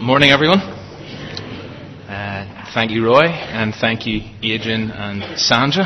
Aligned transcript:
Morning, 0.00 0.30
everyone. 0.30 0.60
Uh, 0.60 2.70
thank 2.74 2.90
you, 2.90 3.02
Roy, 3.02 3.24
and 3.24 3.74
thank 3.74 4.06
you, 4.06 4.20
Adrian 4.42 4.90
and 4.90 5.40
Sandra. 5.40 5.84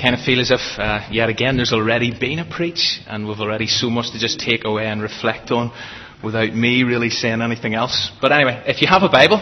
Kind 0.00 0.14
of 0.14 0.20
feel 0.20 0.40
as 0.40 0.50
if, 0.50 0.60
uh, 0.78 1.00
yet 1.10 1.30
again, 1.30 1.56
there's 1.56 1.72
already 1.72 2.12
been 2.16 2.38
a 2.38 2.44
preach, 2.44 3.00
and 3.06 3.26
we've 3.26 3.40
already 3.40 3.66
so 3.66 3.88
much 3.88 4.12
to 4.12 4.18
just 4.18 4.40
take 4.40 4.66
away 4.66 4.86
and 4.86 5.00
reflect 5.00 5.50
on 5.52 5.72
without 6.22 6.54
me 6.54 6.82
really 6.82 7.08
saying 7.08 7.40
anything 7.40 7.74
else. 7.74 8.10
But 8.20 8.30
anyway, 8.30 8.62
if 8.66 8.82
you 8.82 8.88
have 8.88 9.02
a 9.02 9.08
Bible, 9.08 9.40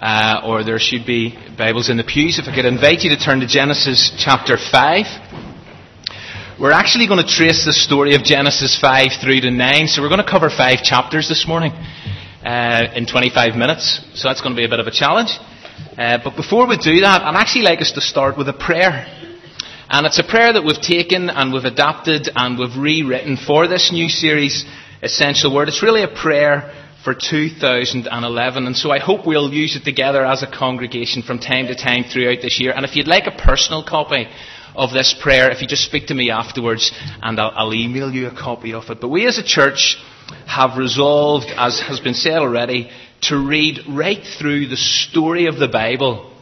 uh, 0.00 0.40
or 0.44 0.64
there 0.64 0.80
should 0.80 1.06
be 1.06 1.38
Bibles 1.56 1.88
in 1.88 1.98
the 1.98 2.04
pews, 2.04 2.40
if 2.40 2.48
I 2.48 2.54
could 2.54 2.64
invite 2.64 3.02
you 3.02 3.10
to 3.10 3.16
turn 3.16 3.38
to 3.40 3.46
Genesis 3.46 4.12
chapter 4.18 4.56
5. 4.56 5.06
We're 6.58 6.72
actually 6.72 7.06
going 7.06 7.24
to 7.24 7.32
trace 7.32 7.64
the 7.64 7.72
story 7.72 8.16
of 8.16 8.24
Genesis 8.24 8.78
5 8.78 9.12
through 9.22 9.42
to 9.42 9.52
9, 9.52 9.86
so 9.86 10.02
we're 10.02 10.08
going 10.08 10.22
to 10.22 10.28
cover 10.28 10.50
five 10.50 10.82
chapters 10.82 11.28
this 11.28 11.46
morning 11.46 11.72
uh, 12.44 12.92
in 12.94 13.06
25 13.06 13.56
minutes, 13.56 14.00
so 14.14 14.28
that's 14.28 14.40
going 14.40 14.54
to 14.54 14.58
be 14.58 14.64
a 14.64 14.68
bit 14.68 14.80
of 14.80 14.86
a 14.86 14.90
challenge. 14.90 15.30
Uh, 15.96 16.18
but 16.22 16.36
before 16.36 16.66
we 16.66 16.76
do 16.76 17.00
that, 17.00 17.22
I'd 17.22 17.36
actually 17.36 17.62
like 17.62 17.80
us 17.80 17.92
to 17.92 18.00
start 18.00 18.38
with 18.38 18.48
a 18.48 18.52
prayer. 18.52 19.06
And 19.88 20.06
it's 20.06 20.18
a 20.18 20.24
prayer 20.24 20.52
that 20.52 20.64
we've 20.64 20.80
taken 20.80 21.30
and 21.30 21.52
we've 21.52 21.64
adapted 21.64 22.30
and 22.34 22.58
we've 22.58 22.76
rewritten 22.76 23.36
for 23.36 23.66
this 23.66 23.90
new 23.92 24.08
series, 24.08 24.64
Essential 25.02 25.52
Word. 25.54 25.68
It's 25.68 25.82
really 25.82 26.02
a 26.02 26.08
prayer 26.08 26.72
for 27.02 27.14
2011, 27.14 28.66
and 28.66 28.76
so 28.76 28.90
I 28.90 28.98
hope 28.98 29.26
we'll 29.26 29.52
use 29.52 29.74
it 29.74 29.84
together 29.84 30.24
as 30.24 30.42
a 30.42 30.46
congregation 30.46 31.22
from 31.22 31.38
time 31.38 31.66
to 31.68 31.74
time 31.74 32.04
throughout 32.04 32.42
this 32.42 32.60
year. 32.60 32.72
And 32.76 32.84
if 32.84 32.94
you'd 32.94 33.08
like 33.08 33.26
a 33.26 33.30
personal 33.30 33.82
copy, 33.82 34.28
of 34.74 34.92
this 34.92 35.14
prayer 35.20 35.50
if 35.50 35.60
you 35.60 35.68
just 35.68 35.84
speak 35.84 36.06
to 36.08 36.14
me 36.14 36.30
afterwards 36.30 36.92
and 37.22 37.38
I'll, 37.38 37.52
I'll, 37.54 37.74
email 37.74 38.10
you 38.12 38.26
a 38.26 38.34
copy 38.34 38.72
of 38.72 38.90
it. 38.90 39.00
But 39.00 39.08
we 39.08 39.26
as 39.26 39.38
a 39.38 39.42
church 39.42 39.96
have 40.46 40.78
resolved, 40.78 41.46
as 41.56 41.80
has 41.80 42.00
been 42.00 42.14
said 42.14 42.38
already, 42.38 42.90
to 43.22 43.36
read 43.36 43.80
right 43.88 44.22
through 44.38 44.68
the 44.68 44.76
story 44.76 45.46
of 45.46 45.58
the 45.58 45.68
Bible 45.68 46.32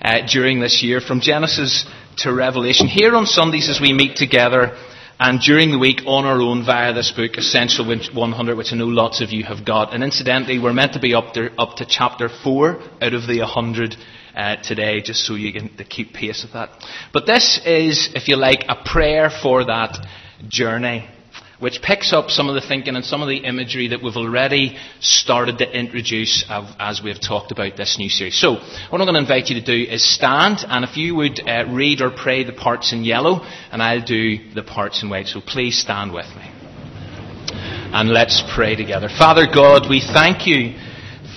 uh, 0.00 0.26
during 0.30 0.60
this 0.60 0.82
year, 0.82 1.00
from 1.00 1.20
Genesis 1.20 1.86
to 2.18 2.32
Revelation. 2.32 2.86
Here 2.86 3.14
on 3.14 3.26
Sundays 3.26 3.68
as 3.68 3.80
we 3.80 3.92
meet 3.92 4.16
together, 4.16 4.76
and 5.20 5.40
during 5.40 5.72
the 5.72 5.78
week 5.78 6.02
on 6.06 6.24
our 6.24 6.40
own 6.40 6.64
via 6.64 6.92
this 6.92 7.10
book, 7.10 7.36
Essential 7.36 7.86
100, 7.86 8.56
which 8.56 8.72
I 8.72 8.76
know 8.76 8.86
lots 8.86 9.20
of 9.20 9.30
you 9.30 9.42
have 9.44 9.64
got. 9.64 9.92
And 9.92 10.04
incidentally, 10.04 10.60
we're 10.60 10.72
meant 10.72 10.92
to 10.92 11.00
be 11.00 11.14
up 11.14 11.34
to, 11.34 11.50
up 11.60 11.76
to 11.76 11.86
chapter 11.86 12.28
4 12.28 12.80
out 13.02 13.14
of 13.14 13.26
the 13.26 13.40
100 13.40 13.96
uh, 14.34 14.56
today, 14.56 15.00
just 15.00 15.24
so 15.24 15.34
you 15.34 15.52
can 15.52 15.70
keep 15.88 16.12
pace 16.12 16.42
with 16.42 16.52
that. 16.52 16.70
But 17.12 17.26
this 17.26 17.60
is, 17.64 18.10
if 18.14 18.28
you 18.28 18.36
like, 18.36 18.64
a 18.68 18.76
prayer 18.84 19.30
for 19.30 19.64
that 19.64 19.98
journey, 20.48 21.08
which 21.60 21.82
picks 21.82 22.12
up 22.12 22.30
some 22.30 22.48
of 22.48 22.54
the 22.54 22.60
thinking 22.60 22.94
and 22.94 23.04
some 23.04 23.20
of 23.20 23.28
the 23.28 23.38
imagery 23.38 23.88
that 23.88 24.02
we've 24.02 24.16
already 24.16 24.76
started 25.00 25.58
to 25.58 25.78
introduce 25.78 26.44
as 26.48 27.02
we've 27.02 27.20
talked 27.20 27.50
about 27.50 27.76
this 27.76 27.98
new 27.98 28.08
series. 28.08 28.40
So, 28.40 28.54
what 28.54 29.00
I'm 29.00 29.06
going 29.06 29.14
to 29.14 29.20
invite 29.20 29.48
you 29.48 29.60
to 29.60 29.64
do 29.64 29.90
is 29.90 30.04
stand, 30.04 30.64
and 30.68 30.84
if 30.84 30.96
you 30.96 31.16
would 31.16 31.40
uh, 31.46 31.66
read 31.68 32.00
or 32.00 32.10
pray 32.10 32.44
the 32.44 32.52
parts 32.52 32.92
in 32.92 33.04
yellow, 33.04 33.40
and 33.72 33.82
I'll 33.82 34.04
do 34.04 34.52
the 34.54 34.62
parts 34.62 35.02
in 35.02 35.10
white. 35.10 35.26
So 35.26 35.40
please 35.40 35.78
stand 35.78 36.12
with 36.12 36.28
me. 36.36 36.52
And 37.90 38.10
let's 38.10 38.42
pray 38.54 38.76
together. 38.76 39.08
Father 39.08 39.46
God, 39.52 39.88
we 39.88 40.00
thank 40.00 40.46
you 40.46 40.78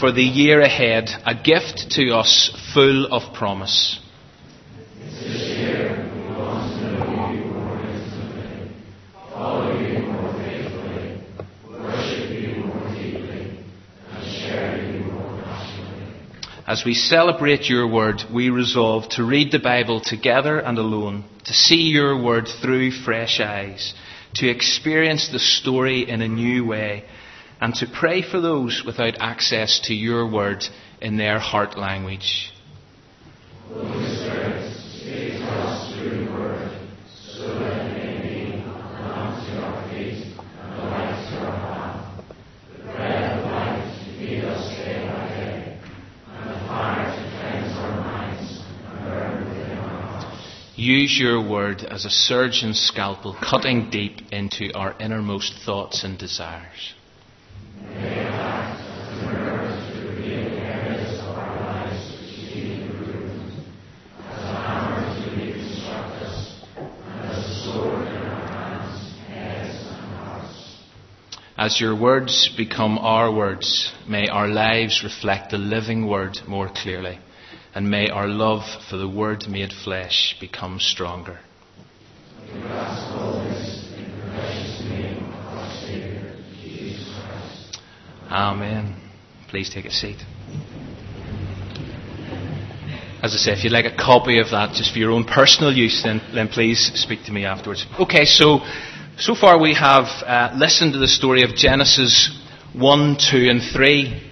for 0.01 0.11
the 0.11 0.23
year 0.23 0.59
ahead, 0.61 1.11
a 1.27 1.35
gift 1.35 1.91
to 1.91 2.15
us 2.15 2.49
full 2.73 3.05
of 3.13 3.35
promise. 3.35 3.99
As 16.65 16.83
we 16.83 16.95
celebrate 16.95 17.69
your 17.69 17.87
word, 17.87 18.23
we 18.33 18.49
resolve 18.49 19.07
to 19.09 19.23
read 19.23 19.51
the 19.51 19.59
Bible 19.59 20.01
together 20.01 20.57
and 20.57 20.79
alone, 20.79 21.25
to 21.45 21.53
see 21.53 21.91
your 21.91 22.19
word 22.19 22.47
through 22.47 22.89
fresh 22.89 23.39
eyes, 23.39 23.93
to 24.35 24.49
experience 24.49 25.29
the 25.29 25.37
story 25.37 26.09
in 26.09 26.23
a 26.23 26.27
new 26.27 26.65
way 26.65 27.03
and 27.61 27.75
to 27.75 27.85
pray 27.85 28.23
for 28.23 28.41
those 28.41 28.83
without 28.83 29.15
access 29.19 29.79
to 29.81 29.93
your 29.93 30.27
word 30.27 30.65
in 30.99 31.17
their 31.17 31.37
heart 31.37 31.77
language. 31.77 32.51
Use 50.75 51.15
your 51.19 51.47
word 51.47 51.83
as 51.83 52.05
a 52.05 52.09
surgeon's 52.09 52.79
scalpel, 52.79 53.35
cutting 53.39 53.91
deep 53.91 54.19
into 54.31 54.73
our 54.73 54.95
innermost 54.99 55.53
thoughts 55.63 56.03
and 56.03 56.17
desires. 56.17 56.95
As 71.61 71.79
your 71.79 71.95
words 71.95 72.49
become 72.57 72.97
our 72.97 73.31
words, 73.31 73.93
may 74.09 74.27
our 74.27 74.47
lives 74.47 75.03
reflect 75.03 75.51
the 75.51 75.59
living 75.59 76.07
word 76.07 76.39
more 76.47 76.67
clearly, 76.67 77.19
and 77.75 77.87
may 77.87 78.09
our 78.09 78.27
love 78.27 78.63
for 78.89 78.97
the 78.97 79.07
word 79.07 79.47
made 79.47 79.71
flesh 79.71 80.35
become 80.39 80.79
stronger. 80.79 81.37
Amen. 88.31 88.95
Please 89.47 89.69
take 89.69 89.85
a 89.85 89.91
seat. 89.91 90.17
As 93.21 93.35
I 93.35 93.37
say, 93.37 93.51
if 93.51 93.63
you'd 93.63 93.71
like 93.71 93.85
a 93.85 93.95
copy 93.95 94.39
of 94.39 94.49
that 94.49 94.73
just 94.73 94.93
for 94.93 94.97
your 94.97 95.11
own 95.11 95.25
personal 95.25 95.71
use, 95.71 96.01
then, 96.01 96.21
then 96.33 96.47
please 96.47 96.91
speak 96.95 97.25
to 97.25 97.31
me 97.31 97.45
afterwards. 97.45 97.85
Okay, 97.99 98.25
so 98.25 98.61
so 99.21 99.35
far 99.35 99.59
we 99.59 99.75
have 99.75 100.05
uh, 100.25 100.51
listened 100.57 100.93
to 100.93 100.99
the 100.99 101.07
story 101.07 101.43
of 101.43 101.53
Genesis 101.53 102.35
1, 102.73 103.17
2, 103.31 103.49
and 103.51 103.61
3. 103.61 104.31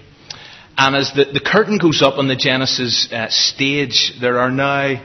And 0.76 0.96
as 0.96 1.12
the, 1.12 1.26
the 1.26 1.38
curtain 1.38 1.78
goes 1.78 2.02
up 2.02 2.18
on 2.18 2.26
the 2.26 2.34
Genesis 2.34 3.08
uh, 3.12 3.28
stage, 3.28 4.14
there 4.20 4.40
are 4.40 4.50
now 4.50 5.00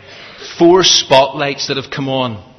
four 0.58 0.84
spotlights 0.84 1.68
that 1.68 1.78
have 1.78 1.92
come 1.92 2.10
on 2.10 2.56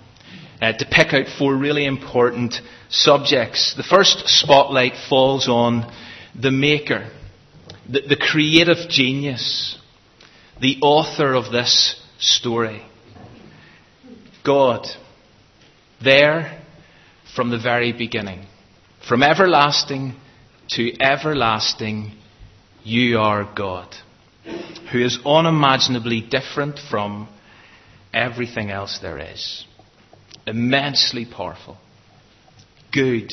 uh, 0.62 0.72
to 0.74 0.86
pick 0.86 1.12
out 1.14 1.26
four 1.36 1.56
really 1.56 1.84
important 1.84 2.60
subjects. 2.90 3.74
The 3.76 3.82
first 3.82 4.28
spotlight 4.28 4.92
falls 5.08 5.48
on 5.48 5.92
the 6.40 6.52
maker, 6.52 7.10
the, 7.90 8.02
the 8.02 8.16
creative 8.16 8.88
genius, 8.88 9.76
the 10.60 10.78
author 10.80 11.34
of 11.34 11.50
this 11.50 12.00
story. 12.20 12.86
God. 14.44 14.86
There, 16.04 16.62
from 17.36 17.50
the 17.50 17.58
very 17.58 17.92
beginning. 17.92 18.46
From 19.06 19.22
everlasting 19.22 20.16
to 20.70 21.00
everlasting, 21.00 22.12
you 22.82 23.18
are 23.18 23.48
God, 23.54 23.94
who 24.90 25.04
is 25.04 25.18
unimaginably 25.24 26.22
different 26.22 26.80
from 26.90 27.28
everything 28.12 28.70
else 28.70 28.98
there 29.00 29.18
is. 29.18 29.64
Immensely 30.46 31.26
powerful, 31.26 31.76
good, 32.92 33.32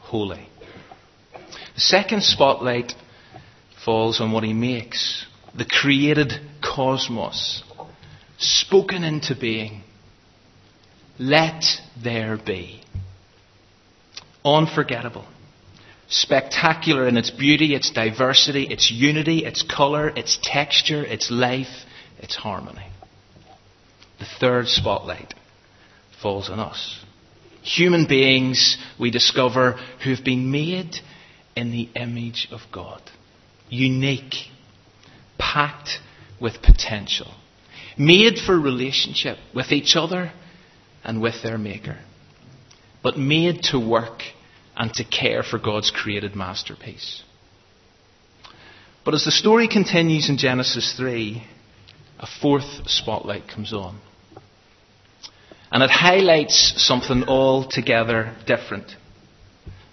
holy. 0.00 0.48
The 1.76 1.80
second 1.80 2.22
spotlight 2.24 2.94
falls 3.84 4.20
on 4.20 4.32
what 4.32 4.42
he 4.42 4.52
makes 4.52 5.24
the 5.56 5.64
created 5.64 6.32
cosmos, 6.62 7.62
spoken 8.38 9.04
into 9.04 9.34
being. 9.34 9.82
Let 11.18 11.64
there 12.02 12.36
be. 12.36 12.82
Unforgettable. 14.44 15.26
Spectacular 16.08 17.08
in 17.08 17.16
its 17.16 17.30
beauty, 17.30 17.74
its 17.74 17.90
diversity, 17.90 18.64
its 18.64 18.90
unity, 18.90 19.44
its 19.44 19.62
colour, 19.62 20.08
its 20.10 20.38
texture, 20.42 21.02
its 21.04 21.30
life, 21.30 21.84
its 22.18 22.36
harmony. 22.36 22.86
The 24.18 24.26
third 24.38 24.68
spotlight 24.68 25.34
falls 26.22 26.48
on 26.48 26.60
us. 26.60 27.00
Human 27.62 28.06
beings, 28.06 28.78
we 28.98 29.10
discover, 29.10 29.72
who 30.04 30.14
have 30.14 30.24
been 30.24 30.50
made 30.52 30.96
in 31.56 31.72
the 31.72 31.88
image 31.96 32.48
of 32.52 32.60
God. 32.70 33.02
Unique, 33.68 34.34
packed 35.38 35.98
with 36.40 36.62
potential, 36.62 37.34
made 37.98 38.38
for 38.38 38.58
relationship 38.58 39.38
with 39.52 39.72
each 39.72 39.96
other 39.96 40.32
and 41.06 41.22
with 41.22 41.42
their 41.42 41.56
Maker, 41.56 41.96
but 43.02 43.16
made 43.16 43.62
to 43.62 43.78
work 43.78 44.22
and 44.76 44.92
to 44.94 45.04
care 45.04 45.42
for 45.42 45.58
God's 45.58 45.90
created 45.90 46.34
masterpiece. 46.34 47.22
But 49.04 49.14
as 49.14 49.24
the 49.24 49.30
story 49.30 49.68
continues 49.68 50.28
in 50.28 50.36
Genesis 50.36 50.94
3, 50.96 51.46
a 52.18 52.26
fourth 52.26 52.90
spotlight 52.90 53.48
comes 53.48 53.72
on. 53.72 54.00
And 55.70 55.82
it 55.82 55.90
highlights 55.90 56.74
something 56.76 57.24
altogether 57.28 58.34
different. 58.46 58.96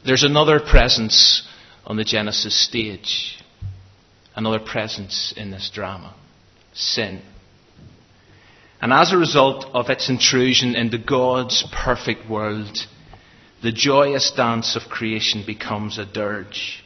There's 0.04 0.24
another 0.24 0.60
presence 0.60 1.48
on 1.86 1.96
the 1.96 2.04
Genesis 2.04 2.60
stage, 2.68 3.38
another 4.36 4.60
presence 4.60 5.34
in 5.38 5.52
this 5.52 5.70
drama 5.72 6.16
sin. 6.74 7.22
And 8.84 8.92
as 8.92 9.14
a 9.14 9.18
result 9.18 9.66
of 9.74 9.90
its 9.90 10.10
intrusion 10.10 10.76
into 10.76 10.98
God's 10.98 11.64
perfect 11.72 12.30
world, 12.30 12.86
the 13.62 13.72
joyous 13.72 14.32
dance 14.32 14.76
of 14.76 14.90
creation 14.90 15.46
becomes 15.48 15.98
a 15.98 16.06
dirge 16.06 16.84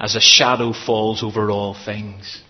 as 0.00 0.16
a 0.16 0.22
shadow 0.22 0.72
falls 0.72 1.22
over 1.22 1.50
all 1.50 1.74
things. 1.74 2.40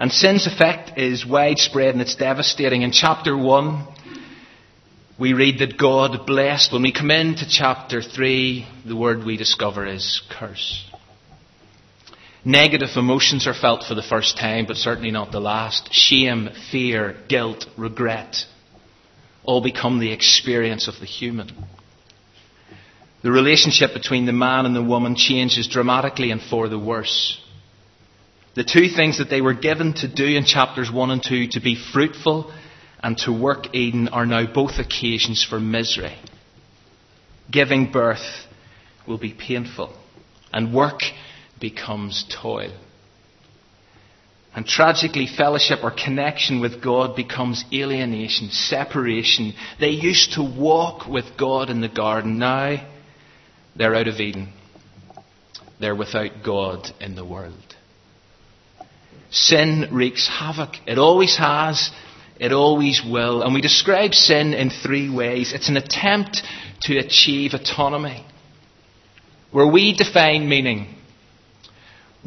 And 0.00 0.10
sin's 0.10 0.46
effect 0.46 0.98
is 0.98 1.26
widespread 1.26 1.90
and 1.90 2.00
it's 2.00 2.14
devastating. 2.14 2.80
In 2.80 2.90
chapter 2.90 3.36
1, 3.36 3.86
we 5.18 5.34
read 5.34 5.58
that 5.58 5.76
God 5.76 6.26
blessed. 6.26 6.72
When 6.72 6.80
we 6.80 6.92
come 6.92 7.10
into 7.10 7.46
chapter 7.46 8.00
3, 8.00 8.66
the 8.86 8.96
word 8.96 9.24
we 9.24 9.36
discover 9.36 9.86
is 9.86 10.22
curse. 10.30 10.87
Negative 12.44 12.88
emotions 12.96 13.46
are 13.46 13.54
felt 13.54 13.84
for 13.84 13.94
the 13.94 14.02
first 14.02 14.38
time, 14.38 14.66
but 14.66 14.76
certainly 14.76 15.10
not 15.10 15.32
the 15.32 15.40
last. 15.40 15.92
Shame, 15.92 16.50
fear, 16.70 17.16
guilt, 17.28 17.66
regret 17.76 18.44
all 19.48 19.62
become 19.62 19.98
the 19.98 20.12
experience 20.12 20.88
of 20.88 21.00
the 21.00 21.06
human. 21.06 21.50
The 23.22 23.32
relationship 23.32 23.94
between 23.94 24.26
the 24.26 24.32
man 24.32 24.66
and 24.66 24.76
the 24.76 24.82
woman 24.82 25.16
changes 25.16 25.66
dramatically 25.66 26.30
and 26.30 26.40
for 26.40 26.68
the 26.68 26.78
worse. 26.78 27.40
The 28.54 28.62
two 28.62 28.88
things 28.88 29.18
that 29.18 29.30
they 29.30 29.40
were 29.40 29.54
given 29.54 29.94
to 29.94 30.08
do 30.08 30.26
in 30.26 30.44
chapters 30.44 30.92
1 30.92 31.10
and 31.10 31.22
2, 31.22 31.48
to 31.52 31.60
be 31.60 31.76
fruitful 31.76 32.52
and 33.02 33.16
to 33.18 33.32
work 33.32 33.74
Eden, 33.74 34.08
are 34.08 34.26
now 34.26 34.44
both 34.52 34.78
occasions 34.78 35.42
for 35.42 35.58
misery. 35.58 36.16
Giving 37.50 37.90
birth 37.90 38.46
will 39.06 39.18
be 39.18 39.32
painful, 39.32 39.96
and 40.52 40.74
work 40.74 41.00
becomes 41.60 42.24
toil. 42.42 42.72
And 44.54 44.66
tragically, 44.66 45.26
fellowship 45.26 45.80
or 45.84 45.92
connection 45.92 46.60
with 46.60 46.82
God 46.82 47.14
becomes 47.14 47.64
alienation, 47.72 48.50
separation. 48.50 49.52
They 49.78 49.90
used 49.90 50.32
to 50.32 50.42
walk 50.42 51.06
with 51.06 51.36
God 51.38 51.70
in 51.70 51.80
the 51.80 51.88
garden. 51.88 52.38
Now 52.38 52.84
they're 53.76 53.94
out 53.94 54.08
of 54.08 54.18
Eden. 54.18 54.52
They're 55.78 55.94
without 55.94 56.42
God 56.44 56.90
in 57.00 57.14
the 57.14 57.24
world. 57.24 57.76
Sin 59.30 59.88
wreaks 59.92 60.26
havoc. 60.26 60.74
It 60.86 60.98
always 60.98 61.36
has. 61.36 61.90
It 62.40 62.52
always 62.52 63.02
will. 63.04 63.42
And 63.42 63.54
we 63.54 63.60
describe 63.60 64.14
sin 64.14 64.54
in 64.54 64.70
three 64.70 65.08
ways. 65.08 65.52
It's 65.52 65.68
an 65.68 65.76
attempt 65.76 66.42
to 66.82 66.98
achieve 66.98 67.54
autonomy, 67.54 68.24
where 69.52 69.66
we 69.66 69.94
define 69.94 70.48
meaning 70.48 70.97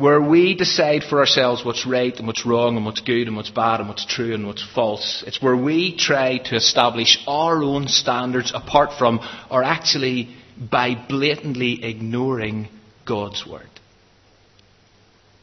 where 0.01 0.19
we 0.19 0.56
decide 0.56 1.03
for 1.03 1.19
ourselves 1.19 1.63
what's 1.63 1.86
right 1.86 2.18
and 2.18 2.25
what's 2.25 2.44
wrong 2.44 2.75
and 2.75 2.83
what's 2.83 3.01
good 3.01 3.27
and 3.27 3.38
what's 3.38 3.51
bad 3.51 3.80
and 3.80 3.88
what's 3.88 4.06
true 4.06 4.33
and 4.33 4.48
what's 4.48 4.68
false. 4.74 5.24
It's 5.27 5.39
where 5.39 5.56
we 5.56 5.95
try 5.95 6.39
to 6.45 6.56
establish 6.56 7.24
our 7.27 7.63
own 7.63 7.88
standards 7.88 8.51
apart 8.53 8.98
from, 8.98 9.19
or 9.51 9.63
actually 9.63 10.36
by 10.57 10.95
blatantly 11.07 11.86
ignoring 11.86 12.68
God's 13.06 13.45
word. 13.45 13.69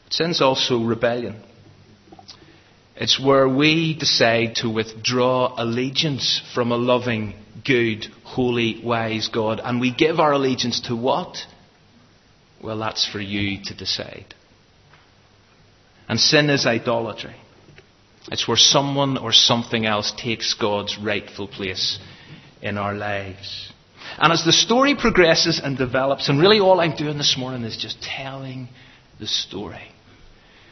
Sin's 0.09 0.41
also 0.41 0.83
rebellion. 0.83 1.41
It's 2.97 3.17
where 3.17 3.47
we 3.47 3.97
decide 3.97 4.55
to 4.55 4.69
withdraw 4.69 5.53
allegiance 5.57 6.41
from 6.53 6.73
a 6.73 6.77
loving, 6.77 7.33
good, 7.65 8.07
holy, 8.25 8.81
wise 8.83 9.29
God. 9.29 9.61
And 9.63 9.79
we 9.79 9.95
give 9.95 10.19
our 10.19 10.33
allegiance 10.33 10.81
to 10.87 10.97
what? 10.97 11.37
Well, 12.61 12.77
that's 12.77 13.07
for 13.09 13.21
you 13.21 13.63
to 13.63 13.73
decide. 13.73 14.35
And 16.09 16.19
sin 16.19 16.49
is 16.49 16.65
idolatry. 16.65 17.35
It's 18.31 18.47
where 18.47 18.57
someone 18.57 19.17
or 19.17 19.31
something 19.31 19.85
else 19.85 20.11
takes 20.17 20.53
God's 20.55 20.97
rightful 20.97 21.47
place 21.47 21.99
in 22.61 22.77
our 22.77 22.93
lives. 22.93 23.71
And 24.17 24.33
as 24.33 24.43
the 24.43 24.51
story 24.51 24.95
progresses 24.95 25.61
and 25.63 25.77
develops, 25.77 26.27
and 26.27 26.39
really 26.39 26.59
all 26.59 26.81
I'm 26.81 26.95
doing 26.95 27.17
this 27.17 27.37
morning 27.37 27.63
is 27.63 27.77
just 27.77 28.01
telling 28.01 28.67
the 29.19 29.27
story. 29.27 29.91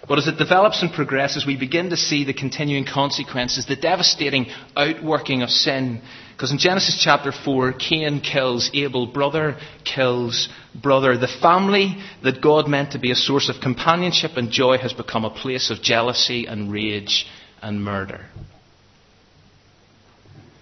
But 0.08 0.20
as 0.20 0.28
it 0.28 0.38
develops 0.38 0.82
and 0.82 0.92
progresses, 0.92 1.46
we 1.46 1.58
begin 1.58 1.90
to 1.90 1.98
see 1.98 2.24
the 2.24 2.34
continuing 2.34 2.86
consequences, 2.86 3.66
the 3.66 3.76
devastating 3.76 4.48
outworking 4.76 5.42
of 5.42 5.50
sin. 5.50 6.02
Because 6.32 6.52
in 6.52 6.60
Genesis 6.60 7.02
chapter 7.04 7.34
4, 7.34 7.74
Cain 7.74 8.22
kills 8.22 8.70
Abel, 8.74 9.08
brother 9.08 9.58
kills 9.84 10.48
brother. 10.74 11.18
The 11.18 11.28
family 11.28 11.98
that 12.24 12.42
God 12.42 12.70
meant 12.70 12.92
to 12.92 13.00
be 13.00 13.12
a 13.12 13.16
source 13.16 13.50
of 13.50 13.60
companionship 13.62 14.38
and 14.38 14.50
joy 14.50 14.78
has 14.78 14.94
become 14.94 15.26
a 15.26 15.30
place 15.30 15.72
of 15.72 15.82
jealousy 15.82 16.46
and 16.46 16.72
rage 16.72 17.28
and 17.62 17.84
murder. 17.84 18.28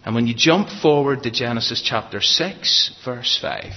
And 0.06 0.15
when 0.15 0.27
you 0.27 0.33
jump 0.33 0.69
forward 0.69 1.24
to 1.24 1.31
Genesis 1.31 1.81
chapter 1.83 2.21
6, 2.21 3.01
verse 3.03 3.38
5, 3.39 3.74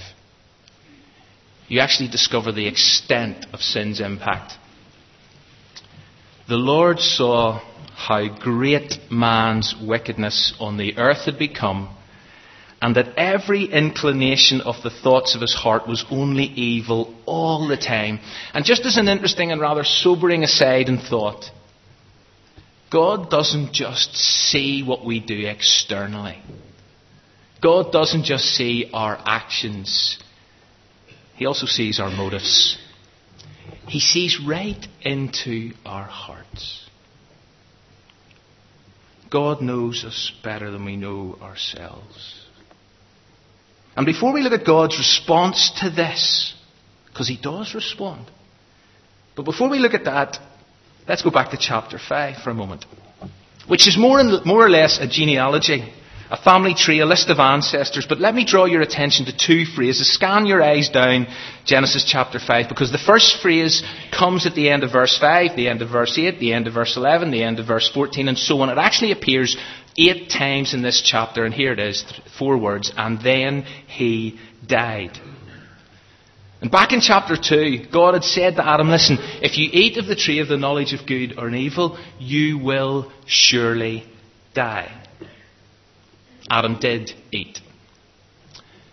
you 1.67 1.79
actually 1.79 2.09
discover 2.09 2.51
the 2.51 2.67
extent 2.67 3.45
of 3.53 3.61
sin's 3.61 3.99
impact. 3.99 4.53
The 6.49 6.57
Lord 6.57 6.99
saw 6.99 7.59
how 7.95 8.27
great 8.27 9.11
man's 9.11 9.75
wickedness 9.79 10.55
on 10.59 10.77
the 10.77 10.97
earth 10.97 11.25
had 11.25 11.37
become, 11.37 11.95
and 12.81 12.95
that 12.95 13.13
every 13.17 13.65
inclination 13.65 14.61
of 14.61 14.81
the 14.81 14.89
thoughts 14.89 15.35
of 15.35 15.41
his 15.41 15.53
heart 15.53 15.87
was 15.87 16.03
only 16.09 16.45
evil 16.45 17.13
all 17.27 17.67
the 17.67 17.77
time. 17.77 18.19
And 18.51 18.65
just 18.65 18.83
as 18.87 18.97
an 18.97 19.07
interesting 19.07 19.51
and 19.51 19.61
rather 19.61 19.83
sobering 19.83 20.43
aside 20.43 20.89
in 20.89 20.97
thought, 20.97 21.51
God 22.91 23.29
doesn't 23.29 23.71
just 23.71 24.15
see 24.15 24.81
what 24.81 25.05
we 25.05 25.19
do 25.19 25.45
externally. 25.45 26.41
God 27.61 27.91
doesn't 27.91 28.23
just 28.23 28.45
see 28.45 28.89
our 28.91 29.21
actions. 29.23 30.17
He 31.35 31.45
also 31.45 31.67
sees 31.67 31.99
our 31.99 32.09
motives. 32.09 32.75
He 33.89 33.99
sees 33.99 34.39
right 34.39 34.87
into 35.01 35.71
our 35.83 36.03
hearts. 36.03 36.87
God 39.31 39.61
knows 39.61 40.03
us 40.05 40.31
better 40.43 40.69
than 40.69 40.85
we 40.85 40.95
know 40.95 41.37
ourselves. 41.41 42.45
And 43.95 44.05
before 44.05 44.31
we 44.31 44.41
look 44.41 44.53
at 44.53 44.65
God's 44.65 44.97
response 44.97 45.71
to 45.81 45.89
this, 45.89 46.53
because 47.07 47.27
He 47.27 47.37
does 47.37 47.73
respond, 47.73 48.29
but 49.35 49.43
before 49.43 49.69
we 49.69 49.79
look 49.79 49.95
at 49.95 50.05
that, 50.05 50.37
let's 51.07 51.23
go 51.23 51.31
back 51.31 51.49
to 51.51 51.57
chapter 51.57 51.97
5 51.97 52.43
for 52.43 52.51
a 52.51 52.53
moment, 52.53 52.85
which 53.67 53.87
is 53.87 53.97
more, 53.97 54.23
more 54.45 54.65
or 54.65 54.69
less 54.69 54.99
a 54.99 55.07
genealogy 55.07 55.91
a 56.29 56.37
family 56.37 56.75
tree, 56.75 56.99
a 56.99 57.05
list 57.05 57.29
of 57.29 57.39
ancestors. 57.39 58.05
But 58.07 58.19
let 58.19 58.35
me 58.35 58.45
draw 58.45 58.65
your 58.65 58.81
attention 58.81 59.25
to 59.25 59.35
two 59.35 59.65
phrases. 59.65 60.13
Scan 60.13 60.45
your 60.45 60.61
eyes 60.61 60.89
down 60.89 61.27
Genesis 61.65 62.05
chapter 62.05 62.39
5 62.39 62.69
because 62.69 62.91
the 62.91 62.99
first 62.99 63.41
phrase 63.41 63.83
comes 64.11 64.45
at 64.45 64.53
the 64.53 64.69
end 64.69 64.83
of 64.83 64.91
verse 64.91 65.17
5, 65.17 65.55
the 65.55 65.67
end 65.67 65.81
of 65.81 65.89
verse 65.89 66.17
8, 66.17 66.39
the 66.39 66.53
end 66.53 66.67
of 66.67 66.73
verse 66.73 66.95
11, 66.97 67.31
the 67.31 67.43
end 67.43 67.59
of 67.59 67.65
verse 67.65 67.89
14, 67.89 68.27
and 68.27 68.37
so 68.37 68.61
on. 68.61 68.69
It 68.69 68.77
actually 68.77 69.11
appears 69.11 69.57
eight 69.97 70.29
times 70.29 70.73
in 70.73 70.83
this 70.83 71.01
chapter, 71.01 71.45
and 71.45 71.53
here 71.53 71.73
it 71.73 71.79
is, 71.79 72.05
four 72.37 72.57
words, 72.57 72.93
and 72.95 73.19
then 73.21 73.63
he 73.87 74.39
died. 74.65 75.17
And 76.61 76.69
back 76.69 76.91
in 76.91 76.99
chapter 76.99 77.37
2, 77.37 77.87
God 77.91 78.13
had 78.13 78.23
said 78.23 78.55
to 78.57 78.67
Adam, 78.67 78.89
listen, 78.89 79.17
if 79.41 79.57
you 79.57 79.69
eat 79.71 79.97
of 79.97 80.07
the 80.07 80.15
tree 80.15 80.39
of 80.39 80.47
the 80.49 80.57
knowledge 80.57 80.93
of 80.93 81.07
good 81.07 81.39
or 81.39 81.49
evil, 81.49 81.97
you 82.19 82.59
will 82.59 83.11
surely 83.25 84.03
die. 84.53 84.98
Adam 86.49 86.79
did 86.79 87.11
eat. 87.31 87.59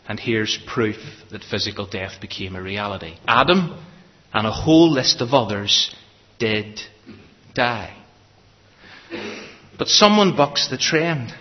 And 0.08 0.20
here's 0.20 0.58
proof 0.66 0.96
that 1.30 1.42
physical 1.42 1.86
death 1.86 2.20
became 2.20 2.54
a 2.54 2.62
reality. 2.62 3.16
Adam 3.26 3.82
and 4.32 4.46
a 4.46 4.52
whole 4.52 4.90
list 4.90 5.20
of 5.20 5.34
others 5.34 5.94
did 6.38 6.80
die. 7.54 7.96
But 9.78 9.88
someone 9.88 10.36
bucks 10.36 10.68
the 10.68 10.78
trend. 10.78 11.32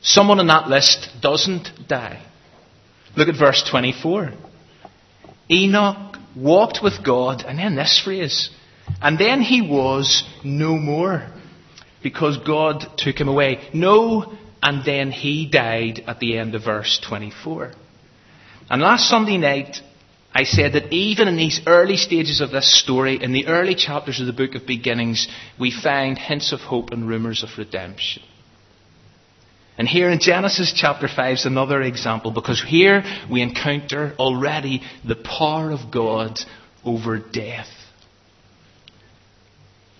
Someone 0.00 0.40
on 0.40 0.46
that 0.46 0.68
list 0.68 1.10
doesn't 1.20 1.68
die. 1.88 2.24
Look 3.16 3.28
at 3.28 3.38
verse 3.38 3.64
24. 3.68 4.32
Enoch 5.50 6.16
walked 6.36 6.80
with 6.82 7.04
God, 7.04 7.44
and 7.46 7.58
then 7.58 7.74
this 7.74 8.00
phrase, 8.02 8.50
and 9.00 9.18
then 9.18 9.40
he 9.40 9.60
was 9.62 10.24
no 10.44 10.76
more 10.76 11.26
because 12.02 12.38
God 12.38 12.84
took 12.96 13.20
him 13.20 13.28
away. 13.28 13.68
No, 13.72 14.36
and 14.62 14.84
then 14.84 15.10
he 15.10 15.46
died 15.46 16.02
at 16.06 16.20
the 16.20 16.38
end 16.38 16.54
of 16.54 16.64
verse 16.64 17.00
24. 17.06 17.72
And 18.70 18.82
last 18.82 19.08
Sunday 19.08 19.38
night, 19.38 19.80
I 20.34 20.44
said 20.44 20.74
that 20.74 20.92
even 20.92 21.26
in 21.26 21.36
these 21.36 21.60
early 21.66 21.96
stages 21.96 22.40
of 22.40 22.50
this 22.50 22.80
story, 22.80 23.22
in 23.22 23.32
the 23.32 23.46
early 23.46 23.74
chapters 23.74 24.20
of 24.20 24.26
the 24.26 24.32
book 24.32 24.54
of 24.54 24.66
beginnings, 24.66 25.26
we 25.58 25.70
find 25.70 26.18
hints 26.18 26.52
of 26.52 26.60
hope 26.60 26.90
and 26.90 27.08
rumours 27.08 27.42
of 27.42 27.50
redemption. 27.56 28.22
And 29.78 29.88
here 29.88 30.10
in 30.10 30.18
Genesis 30.18 30.72
chapter 30.74 31.08
5 31.08 31.34
is 31.34 31.46
another 31.46 31.80
example 31.80 32.32
because 32.32 32.60
here 32.60 33.04
we 33.30 33.42
encounter 33.42 34.12
already 34.18 34.82
the 35.06 35.14
power 35.14 35.70
of 35.70 35.92
God 35.92 36.38
over 36.84 37.18
death. 37.18 37.70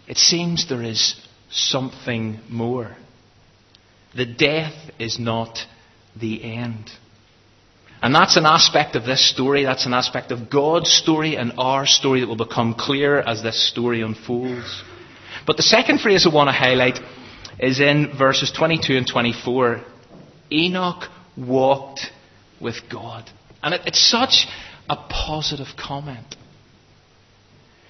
It 0.08 0.18
seems 0.18 0.68
there 0.68 0.82
is 0.82 1.14
something 1.50 2.40
more. 2.48 2.96
The 4.14 4.26
death 4.26 4.74
is 4.98 5.18
not 5.18 5.58
the 6.18 6.42
end. 6.42 6.90
And 8.00 8.14
that's 8.14 8.36
an 8.36 8.46
aspect 8.46 8.94
of 8.94 9.04
this 9.04 9.28
story, 9.28 9.64
that's 9.64 9.86
an 9.86 9.94
aspect 9.94 10.30
of 10.30 10.48
God's 10.48 10.90
story 10.90 11.36
and 11.36 11.52
our 11.58 11.84
story 11.84 12.20
that 12.20 12.28
will 12.28 12.36
become 12.36 12.74
clear 12.74 13.18
as 13.18 13.42
this 13.42 13.68
story 13.68 14.02
unfolds. 14.02 14.82
But 15.46 15.56
the 15.56 15.62
second 15.62 16.00
phrase 16.00 16.26
I 16.26 16.34
want 16.34 16.48
to 16.48 16.52
highlight 16.52 16.98
is 17.58 17.80
in 17.80 18.16
verses 18.16 18.52
22 18.52 18.96
and 18.96 19.06
24. 19.06 19.82
Enoch 20.52 21.10
walked 21.36 22.12
with 22.60 22.76
God. 22.90 23.28
And 23.62 23.74
it's 23.86 24.08
such 24.08 24.46
a 24.88 24.96
positive 24.96 25.68
comment. 25.76 26.36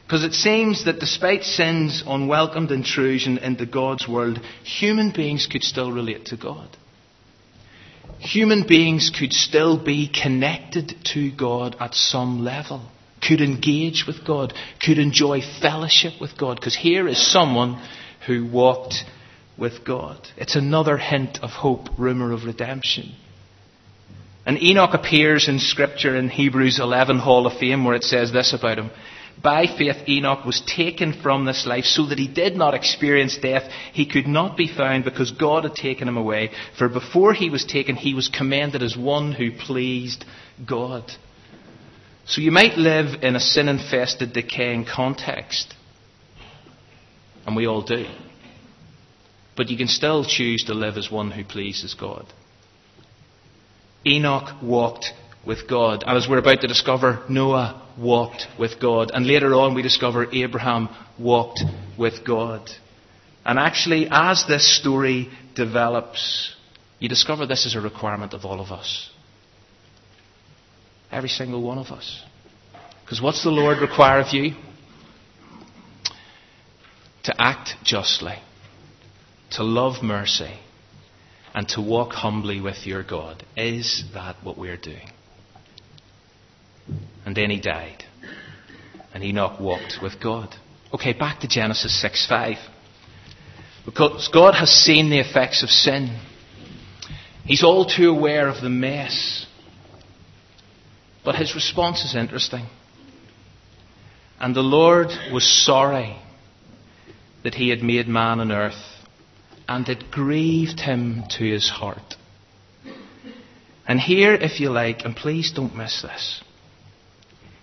Because 0.08 0.24
it 0.24 0.32
seems 0.32 0.86
that 0.86 1.00
despite 1.00 1.44
sin's 1.44 2.02
unwelcomed 2.06 2.72
intrusion 2.72 3.36
into 3.36 3.66
God's 3.66 4.08
world, 4.08 4.40
human 4.64 5.12
beings 5.12 5.46
could 5.46 5.62
still 5.62 5.92
relate 5.92 6.24
to 6.26 6.36
God 6.38 6.74
human 8.18 8.66
beings 8.66 9.10
could 9.16 9.32
still 9.32 9.82
be 9.82 10.08
connected 10.08 10.94
to 11.12 11.30
God 11.30 11.76
at 11.80 11.94
some 11.94 12.44
level, 12.44 12.90
could 13.26 13.40
engage 13.40 14.04
with 14.06 14.26
God, 14.26 14.52
could 14.84 14.98
enjoy 14.98 15.40
fellowship 15.60 16.14
with 16.20 16.36
God, 16.36 16.56
because 16.56 16.76
here 16.76 17.08
is 17.08 17.32
someone 17.32 17.82
who 18.26 18.50
walked 18.50 19.04
with 19.56 19.84
God. 19.84 20.26
It's 20.36 20.56
another 20.56 20.98
hint 20.98 21.38
of 21.42 21.50
hope, 21.50 21.88
rumour 21.98 22.32
of 22.32 22.44
redemption. 22.44 23.14
And 24.46 24.62
Enoch 24.62 24.94
appears 24.94 25.48
in 25.48 25.58
Scripture 25.58 26.16
in 26.16 26.28
Hebrews 26.28 26.80
11 26.80 27.18
Hall 27.18 27.46
of 27.46 27.58
Fame 27.58 27.84
where 27.84 27.94
it 27.94 28.04
says 28.04 28.32
this 28.32 28.54
about 28.54 28.78
him. 28.78 28.90
By 29.42 29.66
faith, 29.66 30.08
Enoch 30.08 30.44
was 30.44 30.62
taken 30.62 31.12
from 31.12 31.44
this 31.44 31.66
life 31.66 31.84
so 31.84 32.06
that 32.06 32.18
he 32.18 32.26
did 32.26 32.56
not 32.56 32.74
experience 32.74 33.38
death. 33.38 33.70
He 33.92 34.06
could 34.06 34.26
not 34.26 34.56
be 34.56 34.66
found 34.66 35.04
because 35.04 35.30
God 35.30 35.64
had 35.64 35.74
taken 35.74 36.08
him 36.08 36.16
away. 36.16 36.50
For 36.76 36.88
before 36.88 37.34
he 37.34 37.50
was 37.50 37.64
taken, 37.64 37.94
he 37.94 38.14
was 38.14 38.28
commended 38.28 38.82
as 38.82 38.96
one 38.96 39.32
who 39.32 39.52
pleased 39.52 40.24
God. 40.66 41.12
So 42.26 42.40
you 42.40 42.50
might 42.50 42.76
live 42.76 43.22
in 43.22 43.36
a 43.36 43.40
sin 43.40 43.68
infested, 43.68 44.32
decaying 44.32 44.86
context. 44.86 45.74
And 47.46 47.54
we 47.54 47.66
all 47.66 47.82
do. 47.82 48.06
But 49.56 49.70
you 49.70 49.76
can 49.76 49.88
still 49.88 50.24
choose 50.24 50.64
to 50.64 50.74
live 50.74 50.96
as 50.96 51.10
one 51.10 51.30
who 51.30 51.44
pleases 51.44 51.94
God. 51.94 52.26
Enoch 54.06 54.62
walked 54.62 55.12
with 55.48 55.66
God. 55.66 56.04
And 56.06 56.16
as 56.16 56.28
we're 56.28 56.38
about 56.38 56.60
to 56.60 56.68
discover, 56.68 57.24
Noah 57.28 57.82
walked 57.98 58.46
with 58.58 58.78
God. 58.78 59.10
And 59.12 59.26
later 59.26 59.54
on, 59.54 59.74
we 59.74 59.80
discover 59.80 60.28
Abraham 60.30 60.90
walked 61.18 61.64
with 61.98 62.24
God. 62.24 62.70
And 63.46 63.58
actually, 63.58 64.08
as 64.10 64.44
this 64.46 64.78
story 64.78 65.30
develops, 65.54 66.54
you 66.98 67.08
discover 67.08 67.46
this 67.46 67.64
is 67.64 67.74
a 67.74 67.80
requirement 67.80 68.34
of 68.34 68.44
all 68.44 68.60
of 68.60 68.70
us. 68.70 69.10
Every 71.10 71.30
single 71.30 71.62
one 71.62 71.78
of 71.78 71.86
us. 71.86 72.22
Because 73.02 73.22
what's 73.22 73.42
the 73.42 73.50
Lord 73.50 73.78
require 73.78 74.20
of 74.20 74.34
you? 74.34 74.54
To 77.24 77.34
act 77.38 77.70
justly, 77.82 78.36
to 79.52 79.64
love 79.64 80.02
mercy, 80.02 80.58
and 81.54 81.66
to 81.70 81.80
walk 81.80 82.12
humbly 82.12 82.60
with 82.60 82.86
your 82.86 83.02
God. 83.02 83.46
Is 83.56 84.04
that 84.12 84.36
what 84.44 84.58
we're 84.58 84.76
doing? 84.76 85.08
And 87.28 87.36
then 87.36 87.50
he 87.50 87.60
died. 87.60 88.04
And 89.12 89.22
Enoch 89.22 89.60
walked 89.60 89.98
with 90.02 90.18
God. 90.18 90.54
Okay, 90.94 91.12
back 91.12 91.40
to 91.40 91.46
Genesis 91.46 92.00
6 92.00 92.26
5. 92.26 92.56
Because 93.84 94.30
God 94.32 94.54
has 94.54 94.70
seen 94.70 95.10
the 95.10 95.18
effects 95.18 95.62
of 95.62 95.68
sin. 95.68 96.18
He's 97.44 97.62
all 97.62 97.84
too 97.84 98.08
aware 98.08 98.48
of 98.48 98.62
the 98.62 98.70
mess. 98.70 99.44
But 101.22 101.34
his 101.34 101.54
response 101.54 102.02
is 102.02 102.16
interesting. 102.16 102.64
And 104.40 104.56
the 104.56 104.62
Lord 104.62 105.08
was 105.30 105.44
sorry 105.66 106.16
that 107.44 107.56
he 107.56 107.68
had 107.68 107.82
made 107.82 108.08
man 108.08 108.40
on 108.40 108.50
earth, 108.50 108.82
and 109.68 109.86
it 109.86 110.10
grieved 110.10 110.80
him 110.80 111.24
to 111.36 111.44
his 111.44 111.68
heart. 111.68 112.14
And 113.86 114.00
here, 114.00 114.32
if 114.32 114.60
you 114.60 114.70
like, 114.70 115.04
and 115.04 115.14
please 115.14 115.52
don't 115.52 115.76
miss 115.76 116.00
this, 116.00 116.42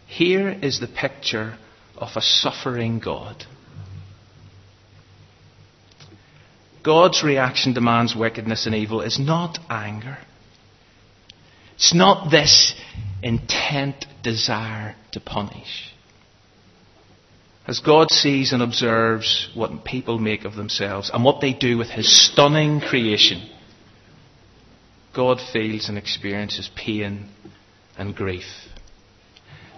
here 0.06 0.50
is 0.50 0.80
the 0.80 0.88
picture 0.88 1.58
of 1.98 2.10
a 2.16 2.22
suffering 2.22 3.00
God. 3.00 3.46
God's 6.84 7.24
reaction 7.24 7.74
to 7.74 7.82
man's 7.82 8.16
wickedness 8.16 8.68
and 8.68 8.76
evil 8.76 9.02
is 9.02 9.20
not 9.20 9.58
anger. 9.70 10.20
It's 11.76 11.96
not 11.96 12.30
this 12.30 12.76
intent 13.24 14.06
desire 14.22 14.96
to 15.14 15.20
punish. 15.20 15.92
As 17.68 17.80
God 17.80 18.12
sees 18.12 18.54
and 18.54 18.62
observes 18.62 19.50
what 19.56 19.84
people 19.84 20.20
make 20.20 20.46
of 20.46 20.56
themselves 20.56 21.10
and 21.12 21.24
what 21.24 21.42
they 21.42 21.54
do 21.54 21.78
with 21.78 21.90
His 21.90 22.08
stunning 22.08 22.80
creation, 22.80 23.50
God 25.16 25.40
feels 25.52 25.90
and 25.90 25.98
experiences 25.98 26.70
pain 26.76 27.30
and 27.98 28.16
grief. 28.16 28.46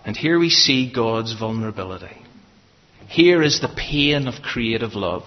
And 0.07 0.15
here 0.15 0.39
we 0.39 0.49
see 0.49 0.89
God's 0.89 1.37
vulnerability. 1.37 2.15
Here 3.09 3.43
is 3.43 3.59
the 3.59 3.67
pain 3.67 4.29
of 4.29 4.41
creative 4.41 4.93
love. 4.93 5.23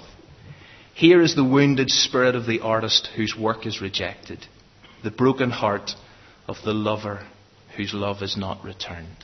Here 0.94 1.20
is 1.20 1.36
the 1.36 1.44
wounded 1.44 1.90
spirit 1.90 2.34
of 2.34 2.46
the 2.46 2.60
artist 2.60 3.10
whose 3.14 3.36
work 3.38 3.66
is 3.66 3.82
rejected. 3.82 4.38
The 5.04 5.10
broken 5.10 5.50
heart 5.50 5.90
of 6.48 6.56
the 6.64 6.72
lover 6.72 7.26
whose 7.76 7.92
love 7.92 8.22
is 8.22 8.38
not 8.38 8.64
returned. 8.64 9.18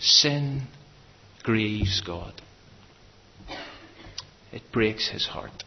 Sin 0.00 0.62
grieves 1.44 2.02
God. 2.04 2.34
It 4.52 4.62
breaks 4.72 5.08
his 5.08 5.28
heart. 5.28 5.62